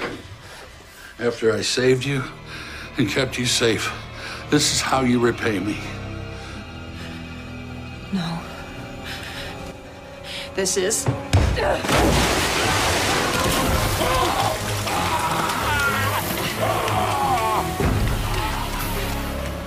[1.18, 2.22] After I saved you
[2.98, 3.90] and kept you safe,
[4.50, 5.78] this is how you repay me.
[8.12, 8.45] No.
[10.56, 11.04] This is.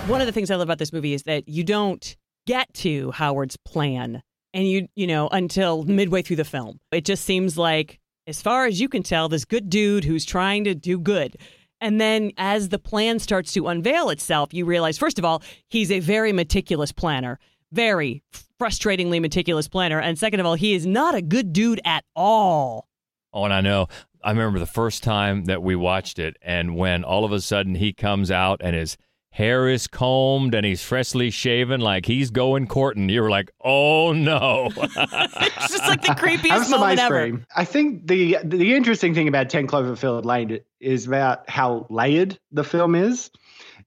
[0.08, 3.12] One of the things I love about this movie is that you don't get to
[3.12, 4.24] Howard's plan
[4.56, 6.80] and you you know until midway through the film.
[6.92, 10.64] It just seems like as far as you can tell this good dude who's trying
[10.64, 11.36] to do good.
[11.80, 15.92] And then as the plan starts to unveil itself, you realize first of all, he's
[15.92, 17.38] a very meticulous planner.
[17.72, 18.24] Very
[18.60, 22.88] frustratingly meticulous planner and second of all, he is not a good dude at all.
[23.34, 23.88] Oh, and I know.
[24.24, 27.76] I remember the first time that we watched it, and when all of a sudden
[27.76, 28.98] he comes out and his
[29.32, 33.08] hair is combed and he's freshly shaven, like he's going courting.
[33.08, 37.20] You were like, "Oh no!" it's just like the creepiest Have some moment ice ever.
[37.22, 37.46] cream.
[37.56, 42.64] I think the the interesting thing about Ten Cloverfield Lane is about how layered the
[42.66, 43.32] film is.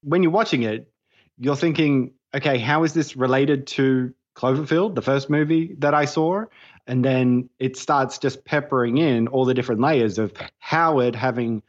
[0.02, 0.90] When you're watching it,
[1.36, 6.44] you're thinking, okay, how is this related to Cloverfield, the first movie that I saw?
[6.86, 11.62] And then it starts just peppering in all the different layers of Howard having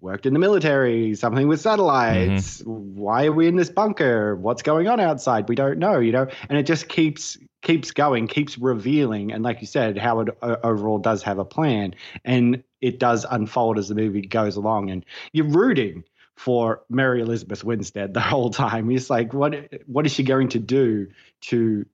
[0.00, 2.62] worked in the military, something with satellites.
[2.62, 2.96] Mm-hmm.
[2.96, 4.36] Why are we in this bunker?
[4.36, 5.48] What's going on outside?
[5.48, 6.28] We don't know, you know.
[6.48, 9.32] And it just keeps keeps going, keeps revealing.
[9.32, 11.94] And like you said, Howard overall does have a plan,
[12.24, 14.90] and it does unfold as the movie goes along.
[14.90, 16.04] And you're rooting
[16.38, 18.88] for Mary Elizabeth Winstead the whole time.
[18.88, 19.54] He's like, what
[19.86, 21.08] what is she going to do
[21.42, 21.84] to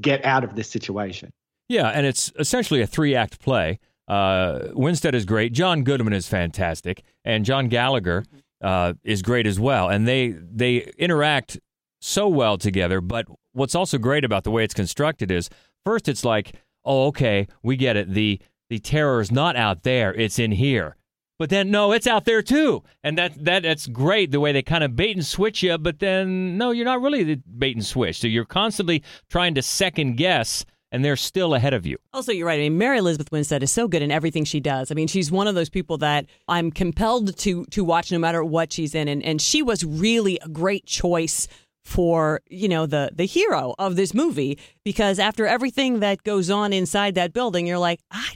[0.00, 1.32] get out of this situation?
[1.68, 3.78] Yeah, and it's essentially a three act play.
[4.08, 5.52] Uh, Winstead is great.
[5.52, 8.24] John Goodman is fantastic, and John Gallagher
[8.62, 9.88] uh, is great as well.
[9.88, 11.58] And they they interact
[12.00, 13.00] so well together.
[13.00, 15.50] But what's also great about the way it's constructed is
[15.84, 18.14] first it's like, oh, okay, we get it.
[18.14, 20.96] The the terror is not out there; it's in here.
[21.38, 24.62] But then no, it's out there too, and that that that's great the way they
[24.62, 25.76] kind of bait and switch you.
[25.76, 28.20] But then no, you're not really the bait and switch.
[28.20, 31.98] So you're constantly trying to second guess, and they're still ahead of you.
[32.14, 32.58] Also, you're right.
[32.58, 34.90] I mean, Mary Elizabeth Winstead is so good in everything she does.
[34.90, 38.42] I mean, she's one of those people that I'm compelled to to watch no matter
[38.42, 41.48] what she's in, and and she was really a great choice
[41.84, 46.72] for you know the the hero of this movie because after everything that goes on
[46.72, 48.34] inside that building, you're like, I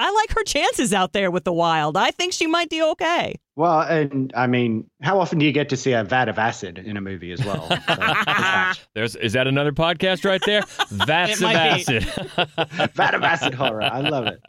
[0.00, 1.94] I like her chances out there with the wild.
[1.94, 3.34] I think she might be okay.
[3.54, 6.78] Well, and I mean, how often do you get to see a vat of acid
[6.78, 7.68] in a movie as well?
[7.86, 10.62] So, There's is that another podcast right there?
[10.88, 12.04] Vats of acid.
[12.94, 13.82] vat of acid horror.
[13.82, 14.40] I love it.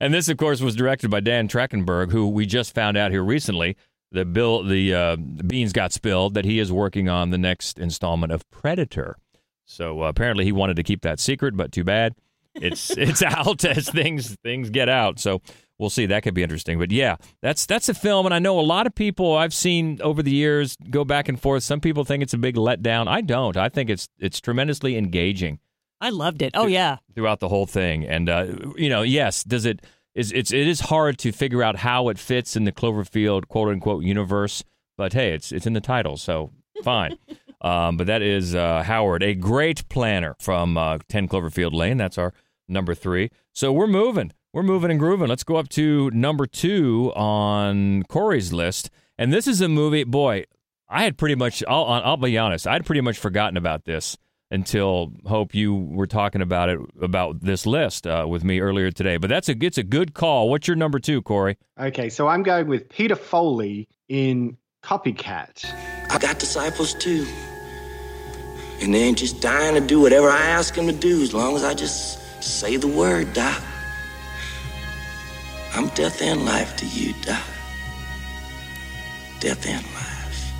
[0.00, 3.24] and this, of course, was directed by Dan Trachtenberg, who we just found out here
[3.24, 3.76] recently.
[4.12, 8.32] that bill, the uh, beans got spilled that he is working on the next installment
[8.32, 9.16] of Predator.
[9.64, 12.14] So uh, apparently he wanted to keep that secret, but too bad.
[12.60, 15.18] It's it's out as things things get out.
[15.18, 15.40] So
[15.78, 16.06] we'll see.
[16.06, 16.78] That could be interesting.
[16.78, 20.00] But yeah, that's that's a film, and I know a lot of people I've seen
[20.02, 21.62] over the years go back and forth.
[21.62, 23.08] Some people think it's a big letdown.
[23.08, 23.56] I don't.
[23.56, 25.58] I think it's it's tremendously engaging
[26.00, 26.52] I loved it.
[26.54, 26.98] Oh yeah.
[27.14, 28.04] throughout the whole thing.
[28.04, 31.76] And uh, you know, yes, does it is it's it is hard to figure out
[31.76, 34.62] how it fits in the Cloverfield quote unquote universe.
[34.96, 36.50] But hey, it's it's in the title, so
[36.84, 37.18] fine.
[37.60, 41.96] um, but that is uh, Howard, a great planner from uh, Ten Cloverfield Lane.
[41.96, 42.32] That's our
[42.68, 43.30] number three.
[43.52, 45.28] So we're moving, we're moving and grooving.
[45.28, 50.04] Let's go up to number two on Corey's list, and this is a movie.
[50.04, 50.44] Boy,
[50.88, 51.62] I had pretty much.
[51.66, 52.66] I'll I'll be honest.
[52.66, 54.16] I had pretty much forgotten about this
[54.50, 59.16] until Hope you were talking about it about this list uh, with me earlier today.
[59.16, 60.48] But that's a it's a good call.
[60.48, 61.58] What's your number two, Corey?
[61.78, 65.64] Okay, so I'm going with Peter Foley in Copycat.
[66.10, 67.26] I got disciples too.
[68.80, 71.56] And they ain't just dying to do whatever I ask them to do as long
[71.56, 73.62] as I just say the word, Doc.
[75.74, 77.42] I'm death and life to you, Doc.
[79.40, 80.52] Death and life.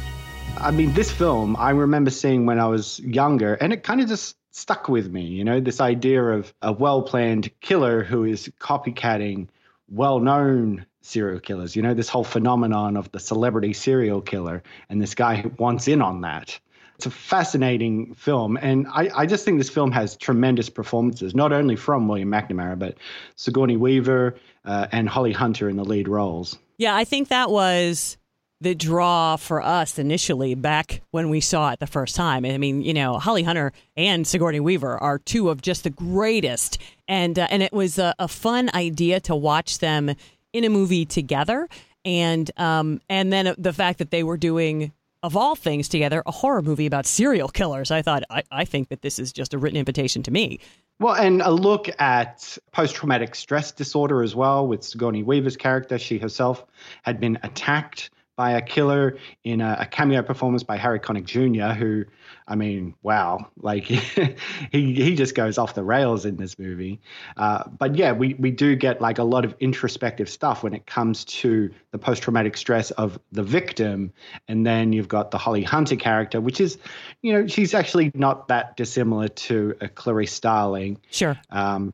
[0.60, 4.08] I mean, this film I remember seeing when I was younger, and it kind of
[4.08, 5.22] just stuck with me.
[5.22, 9.48] You know, this idea of a well planned killer who is copycatting
[9.88, 11.74] well known serial killers.
[11.74, 15.88] You know, this whole phenomenon of the celebrity serial killer, and this guy who wants
[15.88, 16.58] in on that.
[16.98, 21.52] It's a fascinating film, and I, I just think this film has tremendous performances, not
[21.52, 22.96] only from William McNamara, but
[23.36, 26.58] Sigourney Weaver uh, and Holly Hunter in the lead roles.
[26.76, 28.18] Yeah, I think that was
[28.60, 32.44] the draw for us initially back when we saw it the first time.
[32.44, 36.78] I mean, you know, Holly Hunter and Sigourney Weaver are two of just the greatest,
[37.06, 40.14] and uh, and it was a, a fun idea to watch them
[40.52, 41.68] in a movie together,
[42.04, 44.92] and um and then the fact that they were doing.
[45.22, 47.90] Of all things, together, a horror movie about serial killers.
[47.90, 50.60] I thought, I, I think that this is just a written invitation to me.
[51.00, 55.98] Well, and a look at post traumatic stress disorder as well with Sigourney Weaver's character.
[55.98, 56.64] She herself
[57.02, 61.76] had been attacked by a killer in a, a cameo performance by Harry Connick Jr.,
[61.76, 62.04] who,
[62.48, 64.36] I mean, wow, like he
[64.72, 67.00] he just goes off the rails in this movie.
[67.36, 70.86] Uh, but yeah, we, we do get like a lot of introspective stuff when it
[70.86, 74.12] comes to the post traumatic stress of the victim.
[74.48, 76.78] And then you've got the Holly Hunter character, which is,
[77.20, 81.00] you know, she's actually not that dissimilar to a Clarice Starling.
[81.10, 81.38] Sure.
[81.50, 81.92] Um,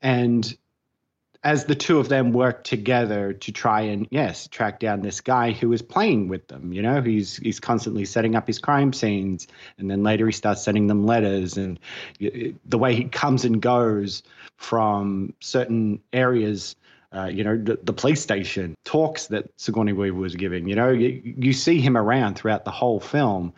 [0.00, 0.56] and
[1.44, 5.50] as the two of them work together to try and yes track down this guy
[5.52, 7.02] who is playing with them you know?
[7.02, 11.06] He's he's constantly setting up his crime scenes and then later he starts sending them
[11.06, 11.78] letters and
[12.20, 14.22] the way he comes and goes
[14.56, 16.76] from certain areas
[17.14, 20.68] uh, you know, the, the police station talks that Sigourney Weaver was giving.
[20.68, 23.52] You know, you, you see him around throughout the whole film,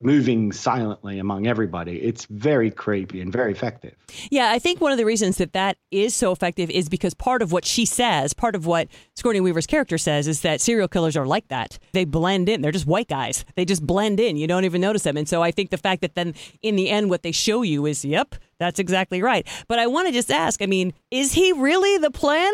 [0.00, 2.00] moving silently among everybody.
[2.00, 3.94] It's very creepy and very effective.
[4.30, 7.42] Yeah, I think one of the reasons that that is so effective is because part
[7.42, 11.16] of what she says, part of what Sigourney Weaver's character says, is that serial killers
[11.16, 11.78] are like that.
[11.92, 12.62] They blend in.
[12.62, 13.44] They're just white guys.
[13.56, 14.36] They just blend in.
[14.36, 15.16] You don't even notice them.
[15.16, 17.86] And so I think the fact that then in the end, what they show you
[17.86, 19.44] is, yep, That's exactly right.
[19.66, 22.48] But I want to just ask I mean, is he really the planner?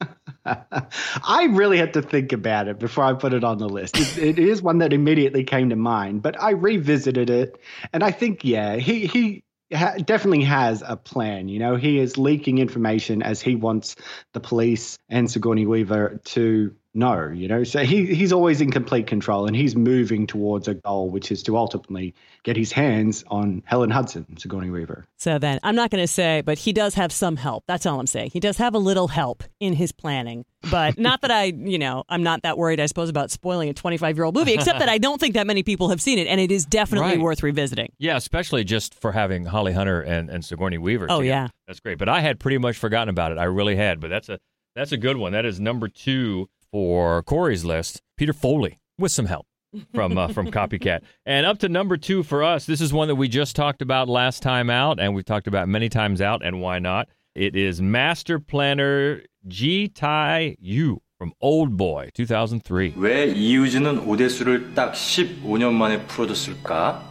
[0.44, 3.98] I really had to think about it before I put it on the list.
[3.98, 7.60] It, it is one that immediately came to mind, but I revisited it,
[7.92, 11.48] and I think, yeah, he he ha- definitely has a plan.
[11.48, 13.96] You know, he is leaking information as he wants
[14.32, 17.28] the police and Sigourney Weaver to know.
[17.28, 21.10] You know, so he he's always in complete control, and he's moving towards a goal,
[21.10, 25.04] which is to ultimately get his hands on Helen Hudson, Sigourney Weaver.
[25.16, 27.64] So then, I'm not going to say, but he does have some help.
[27.66, 28.30] That's all I'm saying.
[28.32, 32.04] He does have a little help in his planning, but not that I, you know,
[32.08, 34.88] I'm not that worried, I suppose, about spoiling a 25 year old movie, except that
[34.88, 37.20] I don't think that many people have seen it, and it is definitely Right.
[37.20, 37.92] worth revisiting.
[37.98, 41.06] Yeah, especially just for having Holly Hunter and, and Sigourney Weaver.
[41.08, 41.24] Oh, together.
[41.24, 41.48] yeah.
[41.66, 41.98] that's great.
[41.98, 43.38] But I had pretty much forgotten about it.
[43.38, 44.00] I really had.
[44.00, 44.38] But that's a
[44.74, 45.32] that's a good one.
[45.32, 48.01] That is number two for Corey's list.
[48.17, 49.45] Peter Foley with some help
[49.93, 52.65] from uh, from Copycat, and up to number two for us.
[52.65, 55.67] This is one that we just talked about last time out, and we've talked about
[55.67, 56.43] many times out.
[56.43, 57.07] And why not?
[57.35, 62.93] It is Master Planner G Tai Yu from Old Boy, 2003.
[62.97, 67.03] 왜 이우진은 오대수를 딱 15년 만에 풀어줬을까?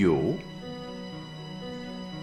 [0.00, 0.38] 요.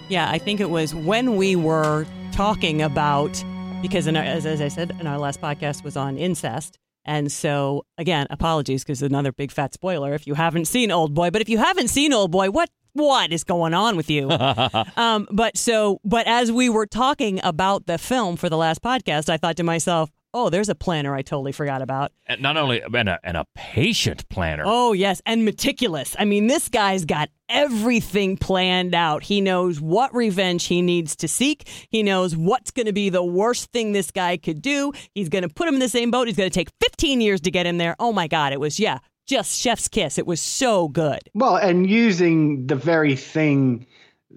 [0.07, 3.43] Yeah, I think it was when we were talking about
[3.80, 6.78] because in our, as, as I said in our last podcast was on incest.
[7.04, 11.30] And so again, apologies because another big fat spoiler if you haven't seen Old Boy.
[11.30, 14.30] But if you haven't seen Old Boy, what what is going on with you?
[14.96, 19.28] um, but so, but as we were talking about the film for the last podcast,
[19.28, 22.80] I thought to myself, "Oh, there's a planner I totally forgot about." And not only
[22.82, 24.64] and a, and a patient planner.
[24.66, 26.16] Oh, yes, and meticulous.
[26.18, 29.24] I mean, this guy's got everything planned out.
[29.24, 31.68] He knows what revenge he needs to seek.
[31.90, 34.92] He knows what's going to be the worst thing this guy could do.
[35.14, 36.28] He's going to put him in the same boat.
[36.28, 37.96] He's going to take 15 years to get him there.
[37.98, 40.18] Oh my God, it was yeah, just chef's kiss.
[40.18, 41.20] It was so good.
[41.34, 43.86] Well, and using the very thing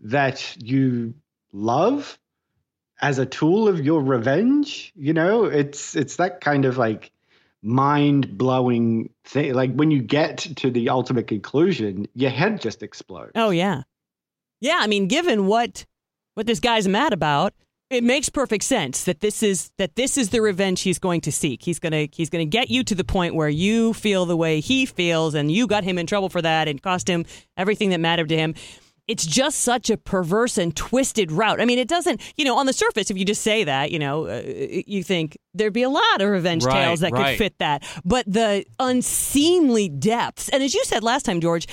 [0.04, 1.14] that you
[1.52, 2.18] love
[3.04, 7.12] as a tool of your revenge, you know, it's it's that kind of like
[7.62, 9.54] mind blowing thing.
[9.54, 13.34] Like when you get to the ultimate conclusion, your head just explodes.
[13.36, 13.84] Oh yeah.
[14.62, 15.86] Yeah, I mean, given what
[16.36, 17.54] what this guy's mad about,
[17.90, 21.32] it makes perfect sense that this is that this is the revenge he's going to
[21.32, 21.62] seek.
[21.62, 24.86] He's gonna he's gonna get you to the point where you feel the way he
[24.86, 27.26] feels, and you got him in trouble for that, and cost him
[27.58, 28.56] everything that mattered to him.
[29.08, 31.60] It's just such a perverse and twisted route.
[31.60, 34.00] I mean, it doesn't, you know, on the surface, if you just say that, you
[34.00, 37.32] know, uh, you think there'd be a lot of revenge Right, tales that right.
[37.32, 37.84] could fit that.
[38.06, 41.68] But the unseemly depths, and as you said last time, George,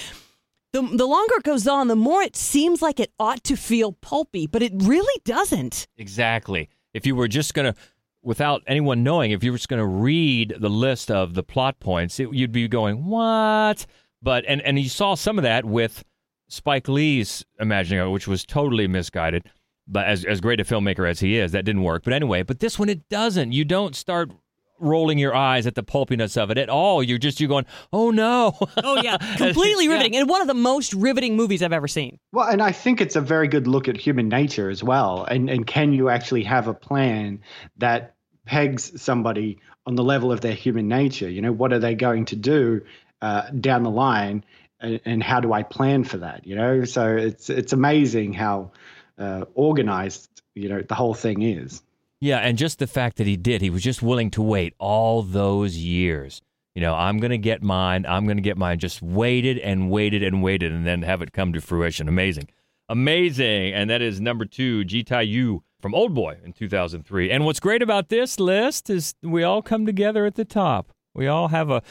[0.73, 3.93] the, the longer it goes on, the more it seems like it ought to feel
[3.93, 5.87] pulpy, but it really doesn't.
[5.97, 6.69] Exactly.
[6.95, 7.81] If you were just going to,
[8.23, 11.79] without anyone knowing, if you were just going to read the list of the plot
[11.79, 13.87] points, it, you'd be going, what?
[14.21, 16.05] But, and, and you saw some of that with
[16.51, 19.45] Spike Lee's Imagining, It, which was totally misguided.
[19.89, 22.05] But as, as great a filmmaker as he is, that didn't work.
[22.05, 23.53] But anyway, but this one, it doesn't.
[23.53, 24.31] You don't start
[24.79, 27.03] rolling your eyes at the pulpiness of it at all.
[27.03, 28.57] You're just, you're going, oh no.
[28.85, 29.17] Oh, yeah.
[29.37, 29.93] Completely Yeah.
[29.93, 30.17] riveting.
[30.17, 32.19] And one of the most riveting movies I've ever seen.
[32.33, 35.25] Well, and I think it's a very good look at human nature as well.
[35.25, 37.41] And and can you actually have a plan
[37.79, 38.15] that
[38.47, 41.29] pegs somebody on the level of their human nature?
[41.29, 42.81] You know, what are they going to do
[43.23, 44.45] uh, down the line,
[44.81, 46.47] and, how do I plan for that?
[46.47, 48.71] You know, so it's it's amazing how
[49.19, 51.83] uh, organized you know the whole thing is.
[52.21, 55.23] Yeah, and just the fact that he did, he was just willing to wait all
[55.23, 56.43] those years.
[56.75, 58.05] You know, I'm going to get mine.
[58.07, 58.79] I'm going to get mine.
[58.79, 62.09] Just waited and waited and waited and then have it come to fruition.
[62.09, 62.49] Amazing.
[62.89, 63.73] Amazing.
[63.73, 67.31] And that is number two, Ji Tai Yu from Old Boy in 2003.
[67.31, 70.93] And what's great about this list is we all come together at the top.
[71.15, 71.83] We all have a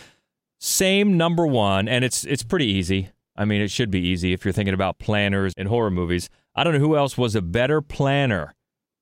[0.59, 3.09] same number one, and it's it's pretty easy.
[3.35, 6.29] I mean, it should be easy if you're thinking about planners in horror movies.
[6.55, 8.53] I don't know who else was a better planner,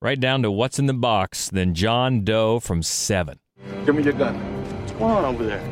[0.01, 3.39] right down to what's in the box, than John Doe from Seven.
[3.85, 4.35] Give me your gun.
[4.81, 5.67] What's going on over there?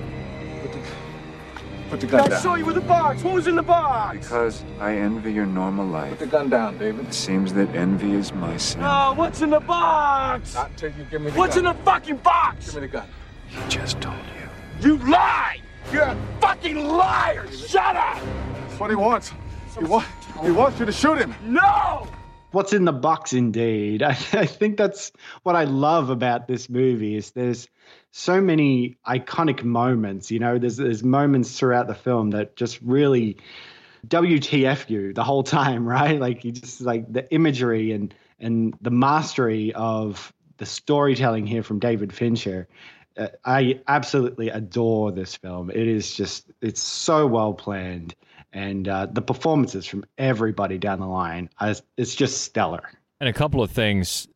[1.89, 2.37] Put the gun I down.
[2.37, 3.23] I saw you with the box.
[3.23, 4.17] What was in the box?
[4.17, 6.09] Because I envy your normal life.
[6.09, 7.05] Put the gun down, David.
[7.05, 8.81] It seems that envy is my sin.
[8.83, 10.55] Oh, what's in the box?
[10.55, 12.65] Not until you give me the What's in the fucking box?
[12.65, 13.07] Give me the gun.
[13.47, 14.89] He just told you.
[14.89, 15.61] You lie!
[15.91, 17.49] You're a fucking liar!
[17.51, 18.19] Shut up!
[18.53, 19.31] That's what he wants.
[19.77, 20.05] He, wa-
[20.43, 21.33] he wants you to shoot him.
[21.43, 22.07] No!
[22.51, 24.01] What's in the box, indeed.
[24.03, 25.11] I, I think that's
[25.43, 27.67] what I love about this movie is there's
[28.11, 30.31] so many iconic moments.
[30.31, 33.37] You know, there's there's moments throughout the film that just really
[34.07, 36.19] WTF you the whole time, right?
[36.19, 41.79] Like you just like the imagery and and the mastery of the storytelling here from
[41.79, 42.67] David Fincher.
[43.17, 45.69] Uh, I absolutely adore this film.
[45.69, 48.15] It is just it's so well planned
[48.55, 52.89] and uh, the performances from everybody down the line, are, it's just stellar.
[53.19, 54.27] And a couple of things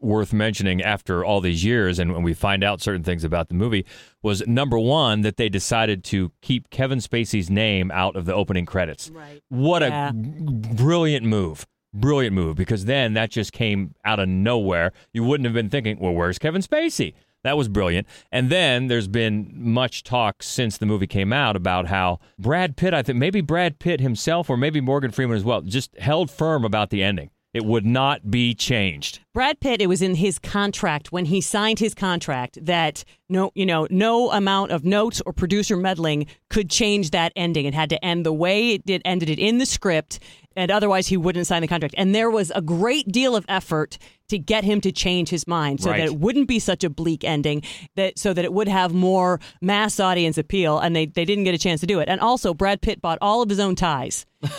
[0.00, 3.54] worth mentioning after all these years and when we find out certain things about the
[3.54, 3.84] movie
[4.22, 8.64] was number one that they decided to keep Kevin Spacey's name out of the opening
[8.64, 9.10] credits.
[9.10, 9.42] Right.
[9.50, 10.08] What Yeah.
[10.08, 11.66] a brilliant move.
[11.92, 14.92] Brilliant move because then that just came out of nowhere.
[15.12, 17.12] You wouldn't have been thinking, well, where's Kevin Spacey?
[17.42, 18.06] That was brilliant.
[18.30, 22.92] And then there's been much talk since the movie came out about how Brad Pitt,
[22.92, 26.64] I think maybe Brad Pitt himself or maybe Morgan Freeman as well, just held firm
[26.64, 27.30] about the ending.
[27.52, 29.18] It would not be changed.
[29.34, 33.66] Brad Pitt, it was in his contract when he signed his contract that no, you
[33.66, 37.66] know, no amount of notes or producer meddling could change that ending.
[37.66, 40.20] It had to end the way it did, ended it in the script,
[40.60, 41.94] and otherwise he wouldn't sign the contract.
[41.96, 43.98] And there was a great deal of effort
[44.28, 45.98] to get him to change his mind so Right.
[45.98, 47.62] that it wouldn't be such a bleak ending,
[47.96, 50.78] that so that it would have more mass audience appeal.
[50.78, 52.08] And they they didn't get a chance to do it.
[52.08, 54.26] And also, Brad Pitt bought all of his own ties.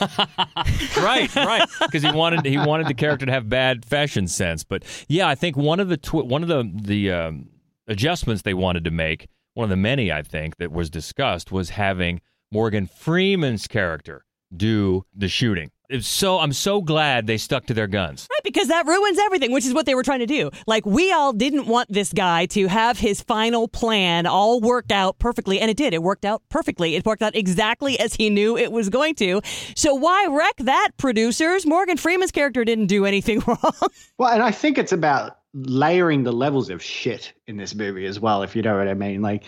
[0.98, 1.68] right, right.
[1.82, 4.64] Because he wanted he wanted the character to have bad fashion sense.
[4.64, 7.50] But yeah, I think one of the twi- one of the the um,
[7.88, 11.72] adjustments they wanted to make, one of the many I think that was discussed, was
[11.72, 12.22] having
[12.52, 14.26] Morgan Freeman's character
[14.56, 15.72] do the shooting.
[15.92, 18.28] It's so I'm so glad they stuck to their guns.
[18.32, 20.50] Right, because that ruins everything, which is what they were trying to do.
[20.68, 25.20] Like, we all didn't want this guy to have his final plan all worked out
[25.20, 25.94] perfectly, and it did.
[25.94, 26.96] It worked out perfectly.
[26.96, 29.42] It worked out exactly as he knew it was going to.
[29.76, 31.66] So, why wreck that, producers?
[31.66, 33.74] Morgan Freeman's character didn't do anything wrong.
[34.18, 38.20] Well, and I think it's about layering the levels of shit in this movie as
[38.20, 39.22] well, if you know what I mean.
[39.22, 39.44] Like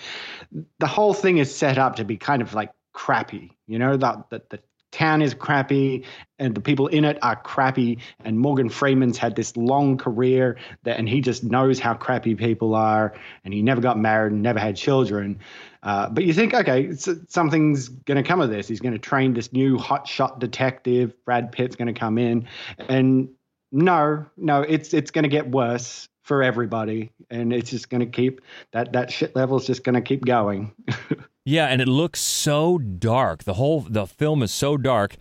[0.80, 4.30] the whole thing is set up to be kind of like crappy, you know, that
[4.30, 4.60] the, the
[4.94, 6.06] town is crappy
[6.40, 11.00] and the people in it are crappy and Morgan Freeman's had this long career that
[11.00, 13.14] and he just knows how crappy people are
[13.44, 15.40] and he never got married and never had children.
[15.82, 16.94] Uh, but you think, okay,
[17.28, 18.68] something's going to come of this.
[18.68, 21.14] He's going to train this new hotshot detective.
[21.26, 22.48] Brad Pitt's going to come in,
[22.88, 23.30] and
[23.74, 28.06] no, no, it's it's going to get worse for everybody, and it's just going to
[28.06, 28.40] keep
[28.72, 30.72] that that shit level's just going to keep going.
[31.46, 33.44] Yeah, and it looks so dark.
[33.44, 35.16] The whole the film is so dark.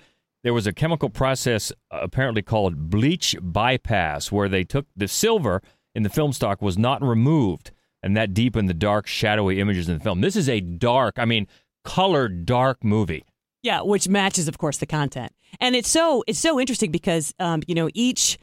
[0.44, 5.62] There was a chemical process uh, apparently called bleach bypass, where they took the silver
[5.94, 7.70] in the film stock was not removed,
[8.02, 10.20] and that deepened the dark, shadowy images in the film.
[10.20, 11.46] This is a dark, I mean,
[11.84, 13.24] colored dark movie.
[13.62, 15.32] Yeah, which matches, of course, the content.
[15.60, 18.38] And it's so it's so interesting because um, you know each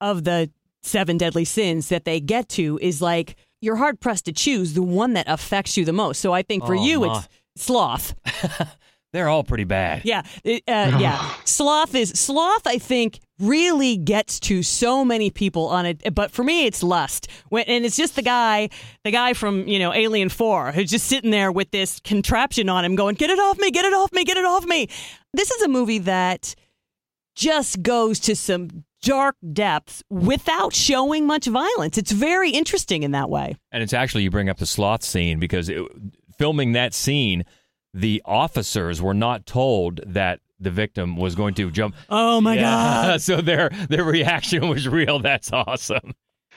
[0.00, 0.50] of the
[0.82, 4.82] seven deadly sins that they get to is like you're hard pressed to choose the
[4.82, 6.20] one that affects you the most.
[6.20, 7.16] So I think for Oh, you, my.
[7.18, 7.28] it's
[7.64, 8.14] sloth.
[9.12, 10.02] They're all pretty bad.
[10.06, 11.34] Yeah, it- uh, yeah.
[11.44, 12.66] Sloth is sloth.
[12.66, 17.28] I think really gets to so many people on it, but for me, it's lust.
[17.50, 18.70] When, and it's just the guy,
[19.04, 22.86] the guy from you know Alien Four, who's just sitting there with this contraption on
[22.86, 23.70] him, going, "Get it off me!
[23.70, 24.24] Get it off me!
[24.24, 24.88] Get it off me!"
[25.34, 26.54] This is a movie that
[27.34, 31.98] just goes to some dark depths without showing much violence.
[31.98, 33.56] It's very interesting in that way.
[33.70, 35.82] And it's actually you bring up the sloth scene because it,
[36.38, 37.44] filming that scene,
[37.92, 41.94] the officers were not told that the victim was going to jump.
[42.08, 45.18] Oh my Yeah, god, so their their reaction was real.
[45.18, 46.14] That's awesome.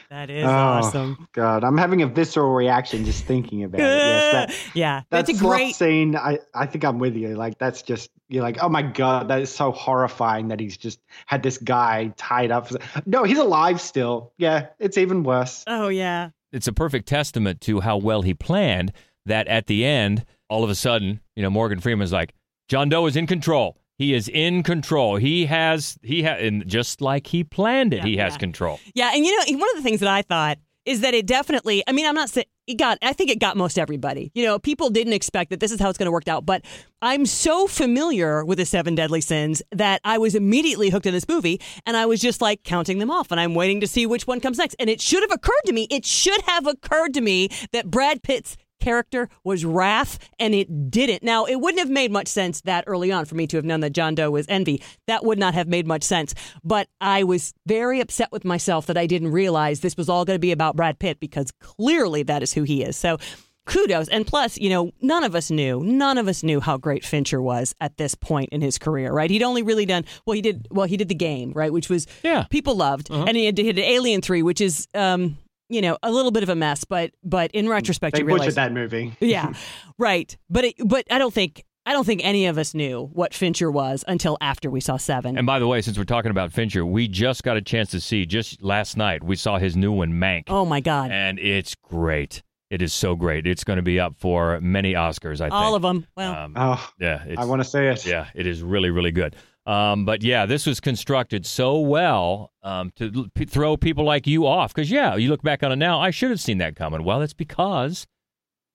[0.09, 1.27] That is oh, awesome.
[1.33, 3.83] God, I'm having a visceral reaction just thinking about it.
[3.83, 5.75] Yes, that, yeah, that that's a great.
[5.75, 6.15] scene.
[6.15, 7.35] I, I think I'm with you.
[7.35, 10.99] Like that's just you're like, oh my god, that is so horrifying that he's just
[11.25, 12.69] had this guy tied up.
[13.05, 14.33] No, he's alive still.
[14.37, 15.63] Yeah, it's even worse.
[15.67, 16.29] Oh yeah.
[16.51, 18.93] It's a perfect testament to how well he planned
[19.25, 22.33] that at the end, all of a sudden, you know, Morgan Freeman's like,
[22.69, 23.77] John Doe is in control.
[23.97, 25.15] He is in control.
[25.17, 28.37] He has he has and just like he planned it, Yeah, he has yeah.
[28.39, 28.79] control.
[28.93, 31.83] Yeah, and you know, one of the things that I thought is that it definitely.
[31.87, 32.97] I mean, I'm not saying it got.
[33.01, 34.31] I think it got most everybody.
[34.35, 36.45] You know, people didn't expect that this is how it's going to work out.
[36.45, 36.63] But
[37.01, 41.27] I'm so familiar with the seven deadly sins that I was immediately hooked in this
[41.27, 44.27] movie, and I was just like counting them off, and I'm waiting to see which
[44.27, 44.75] one comes next.
[44.79, 45.87] And it should have occurred to me.
[45.89, 51.23] It should have occurred to me that Brad Pitt's character was wrath and it didn't.
[51.23, 53.79] Now, it wouldn't have made much sense that early on for me to have known
[53.79, 54.81] that John Doe was envy.
[55.07, 56.35] That would not have made much sense.
[56.63, 60.35] But I was very upset with myself that I didn't realize this was all going
[60.35, 62.95] to be about Brad Pitt because clearly that is who he is.
[62.95, 63.17] So
[63.65, 64.07] kudos.
[64.09, 67.41] And plus, you know, none of us knew, none of us knew how great Fincher
[67.41, 69.31] was at this point in his career, right?
[69.31, 71.73] He'd only really done, well, he did, well, he did the game, right?
[71.73, 72.43] Which was, Yeah.
[72.51, 73.09] people loved.
[73.09, 73.25] Uh-huh.
[73.27, 75.39] And he did Alien 3, which is, um,
[75.69, 78.41] you know, a little bit of a mess, but but in retrospect, They you realize
[78.47, 79.15] butchered that movie.
[79.19, 79.53] yeah,
[79.97, 80.35] right.
[80.49, 83.69] But it, but I don't think I don't think any of us knew what Fincher
[83.69, 85.37] was until after we saw Seven.
[85.37, 87.99] And by the way, since we're talking about Fincher, we just got a chance to
[88.01, 89.23] see just last night.
[89.23, 91.11] We saw his new one, Mank, oh my God!
[91.11, 92.41] and it's great.
[92.71, 93.45] It is so great.
[93.45, 95.53] It's going to be up for many Oscars, I think.
[95.53, 96.07] All of them.
[96.17, 98.03] Well, Um, Oh, yeah, it's, I want to say it.
[98.07, 99.35] yeah, it is really, really good.
[99.65, 104.45] Um, but yeah, this was constructed so well um, to p- throw people like you
[104.45, 104.73] off.
[104.73, 107.03] Because yeah, you look back on it now, I should have seen that coming.
[107.03, 108.05] Well, it's because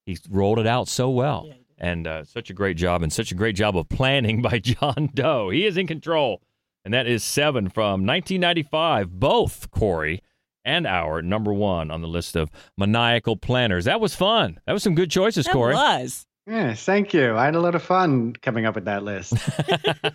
[0.05, 3.37] he rolled it out so well, and uh, such a great job, and such a
[3.37, 5.51] great job of planning by John Doe.
[5.51, 6.43] He is in control,
[6.85, 9.21] and that is seven from 1995.
[9.21, 10.23] Both Corey
[10.65, 13.85] and our number one on the list of maniacal planners.
[13.85, 14.59] That was fun.
[14.67, 15.75] That was some good choices, that Corey.
[15.75, 16.27] was.
[16.47, 17.37] Yes, thank you.
[17.37, 19.35] I had a lot of fun coming up with that list.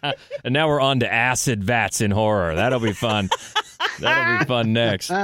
[0.44, 2.56] and now we're on to acid vats in horror.
[2.56, 3.30] That'll be fun.
[4.00, 5.12] That'll be fun next.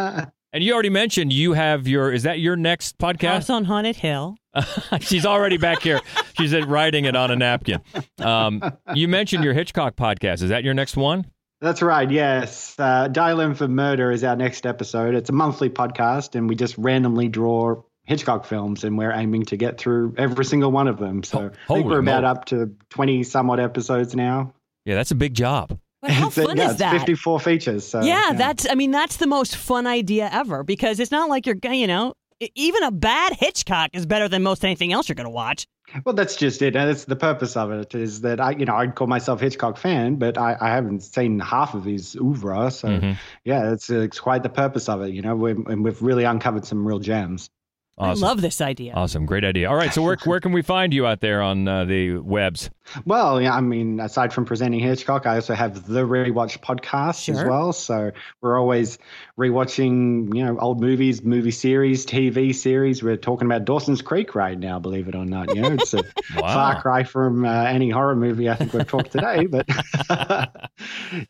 [0.54, 2.12] And you already mentioned you have your.
[2.12, 3.28] Is that your next podcast?
[3.30, 4.36] House on Haunted Hill.
[4.99, 6.02] She's already back here.
[6.38, 7.80] She's at writing it on a napkin.
[8.20, 8.62] Um,
[8.93, 10.43] you mentioned your Hitchcock podcast.
[10.43, 11.26] Is that your next one?
[11.62, 12.10] That's right.
[12.10, 12.76] Yes.
[12.78, 15.16] Uh, Dial M for Murder is our next episode.
[15.16, 17.82] It's a monthly podcast, and we just randomly draw
[18.12, 21.24] Hitchcock films, and we're aiming to get through every single one of them.
[21.24, 22.32] So I think we're about moly.
[22.32, 24.53] up to 20 somewhat episodes now.
[24.86, 25.80] Yeah, that's a big job.
[26.01, 26.91] But how fun yeah, is it's that?
[26.99, 27.88] 54 features.
[27.88, 28.68] So, yeah, that's.
[28.70, 31.55] I mean, that's the most fun idea ever because it's not like you're.
[31.55, 32.14] gonna, You know,
[32.55, 35.68] even a bad Hitchcock is better than most anything else you're going to watch.
[36.05, 36.76] Well, that's just it.
[36.76, 39.78] And That's the purpose of it is that I, you know, I'd call myself Hitchcock
[39.78, 42.72] fan, but I, I haven't seen half of his oeuvre.
[42.72, 43.18] So, Mhm.
[43.43, 46.66] yeah, it's, it's quite the purpose of it, you know, we and we've really uncovered
[46.66, 47.49] some real gems.
[47.98, 48.24] Awesome.
[48.24, 48.94] I love this idea.
[48.94, 49.26] Awesome.
[49.26, 49.70] Great idea.
[49.70, 49.94] All right.
[49.94, 52.70] So where where can we find you out there on uh, the webs?
[53.06, 57.42] Well, yeah, I mean, aside from presenting Hitchcock, I also have the Rewatch podcast as
[57.44, 57.72] well.
[57.74, 58.12] So
[58.42, 58.98] we're always
[59.39, 63.02] rewatching, you know, old movies, movie series, TV series.
[63.04, 65.56] We're talking about Dawson's Creek right now, believe it or not.
[65.56, 66.04] You know, it's a
[66.36, 66.54] Wow.
[66.54, 69.46] far cry from uh, any horror movie I think we've talked today.
[69.46, 69.70] But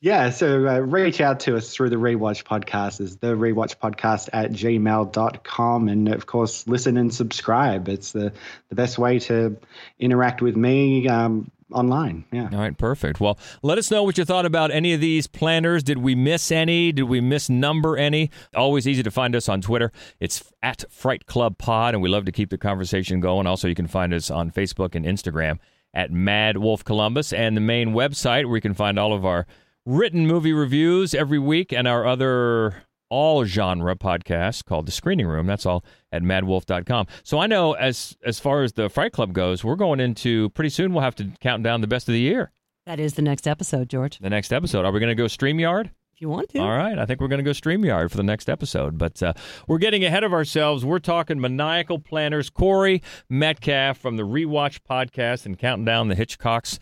[0.02, 4.30] yeah, so uh, reach out to us through the Rewatch podcast is the Rewatch podcast
[4.34, 5.90] at gmail.com.
[5.90, 7.90] And of course, listen and subscribe.
[7.90, 8.32] It's the,
[8.70, 9.58] the best way to
[10.00, 12.26] interact with me um, online.
[12.32, 12.50] Yeah.
[12.52, 13.20] All right, perfect.
[13.20, 15.84] Well, let us know what you thought about any of these planners.
[15.84, 16.92] Did we miss any?
[16.92, 18.30] Did we misnumber any?
[18.56, 19.92] Always easy to find us on Twitter.
[20.20, 23.48] It's at Fright Club Pod, and we love to keep the conversation going.
[23.48, 25.60] Also, you can find us on Facebook and Instagram
[25.94, 29.46] at MaddWolf Columbus, and the main website where you can find all of our
[29.86, 35.46] written movie reviews every week and our other all genre podcast called The Screening Room.
[35.46, 37.08] That's all at maddwolf.com.
[37.24, 40.70] So I know as as far as the Fright Club goes, we're going into pretty
[40.70, 42.52] soon we'll have to count down the best of the year.
[42.88, 44.18] That is the next episode, George.
[44.18, 44.86] The next episode.
[44.86, 45.92] Are we going to go StreamYard?
[46.16, 46.60] If you want to.
[46.60, 46.98] All right.
[46.98, 48.98] I think we're going to go StreamYard for the next episode.
[48.98, 49.34] But uh,
[49.68, 50.84] we're getting ahead of ourselves.
[50.84, 52.50] We're talking maniacal planners.
[52.50, 56.80] Corey Metcalf from the Rewatch podcast and counting down the Hitchcocks.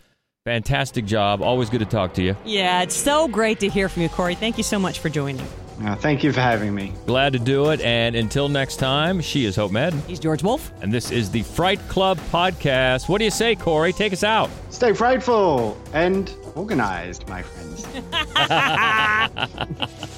[0.50, 1.42] Fantastic job.
[1.42, 2.36] Always good to talk to you.
[2.44, 4.34] Yeah, it's so great to hear from you, Corey.
[4.34, 5.46] Thank you so much for joining.
[5.80, 6.92] Uh, thank you for having me.
[7.06, 7.80] Glad to do it.
[7.82, 10.02] And until next time, she is Hope Madden.
[10.08, 10.72] He's George Wolf.
[10.82, 13.08] And this is the Fright Club podcast.
[13.08, 13.92] What do you say, Corey?
[13.92, 14.50] Take us out.
[14.70, 17.86] Stay frightful and organized, my friends.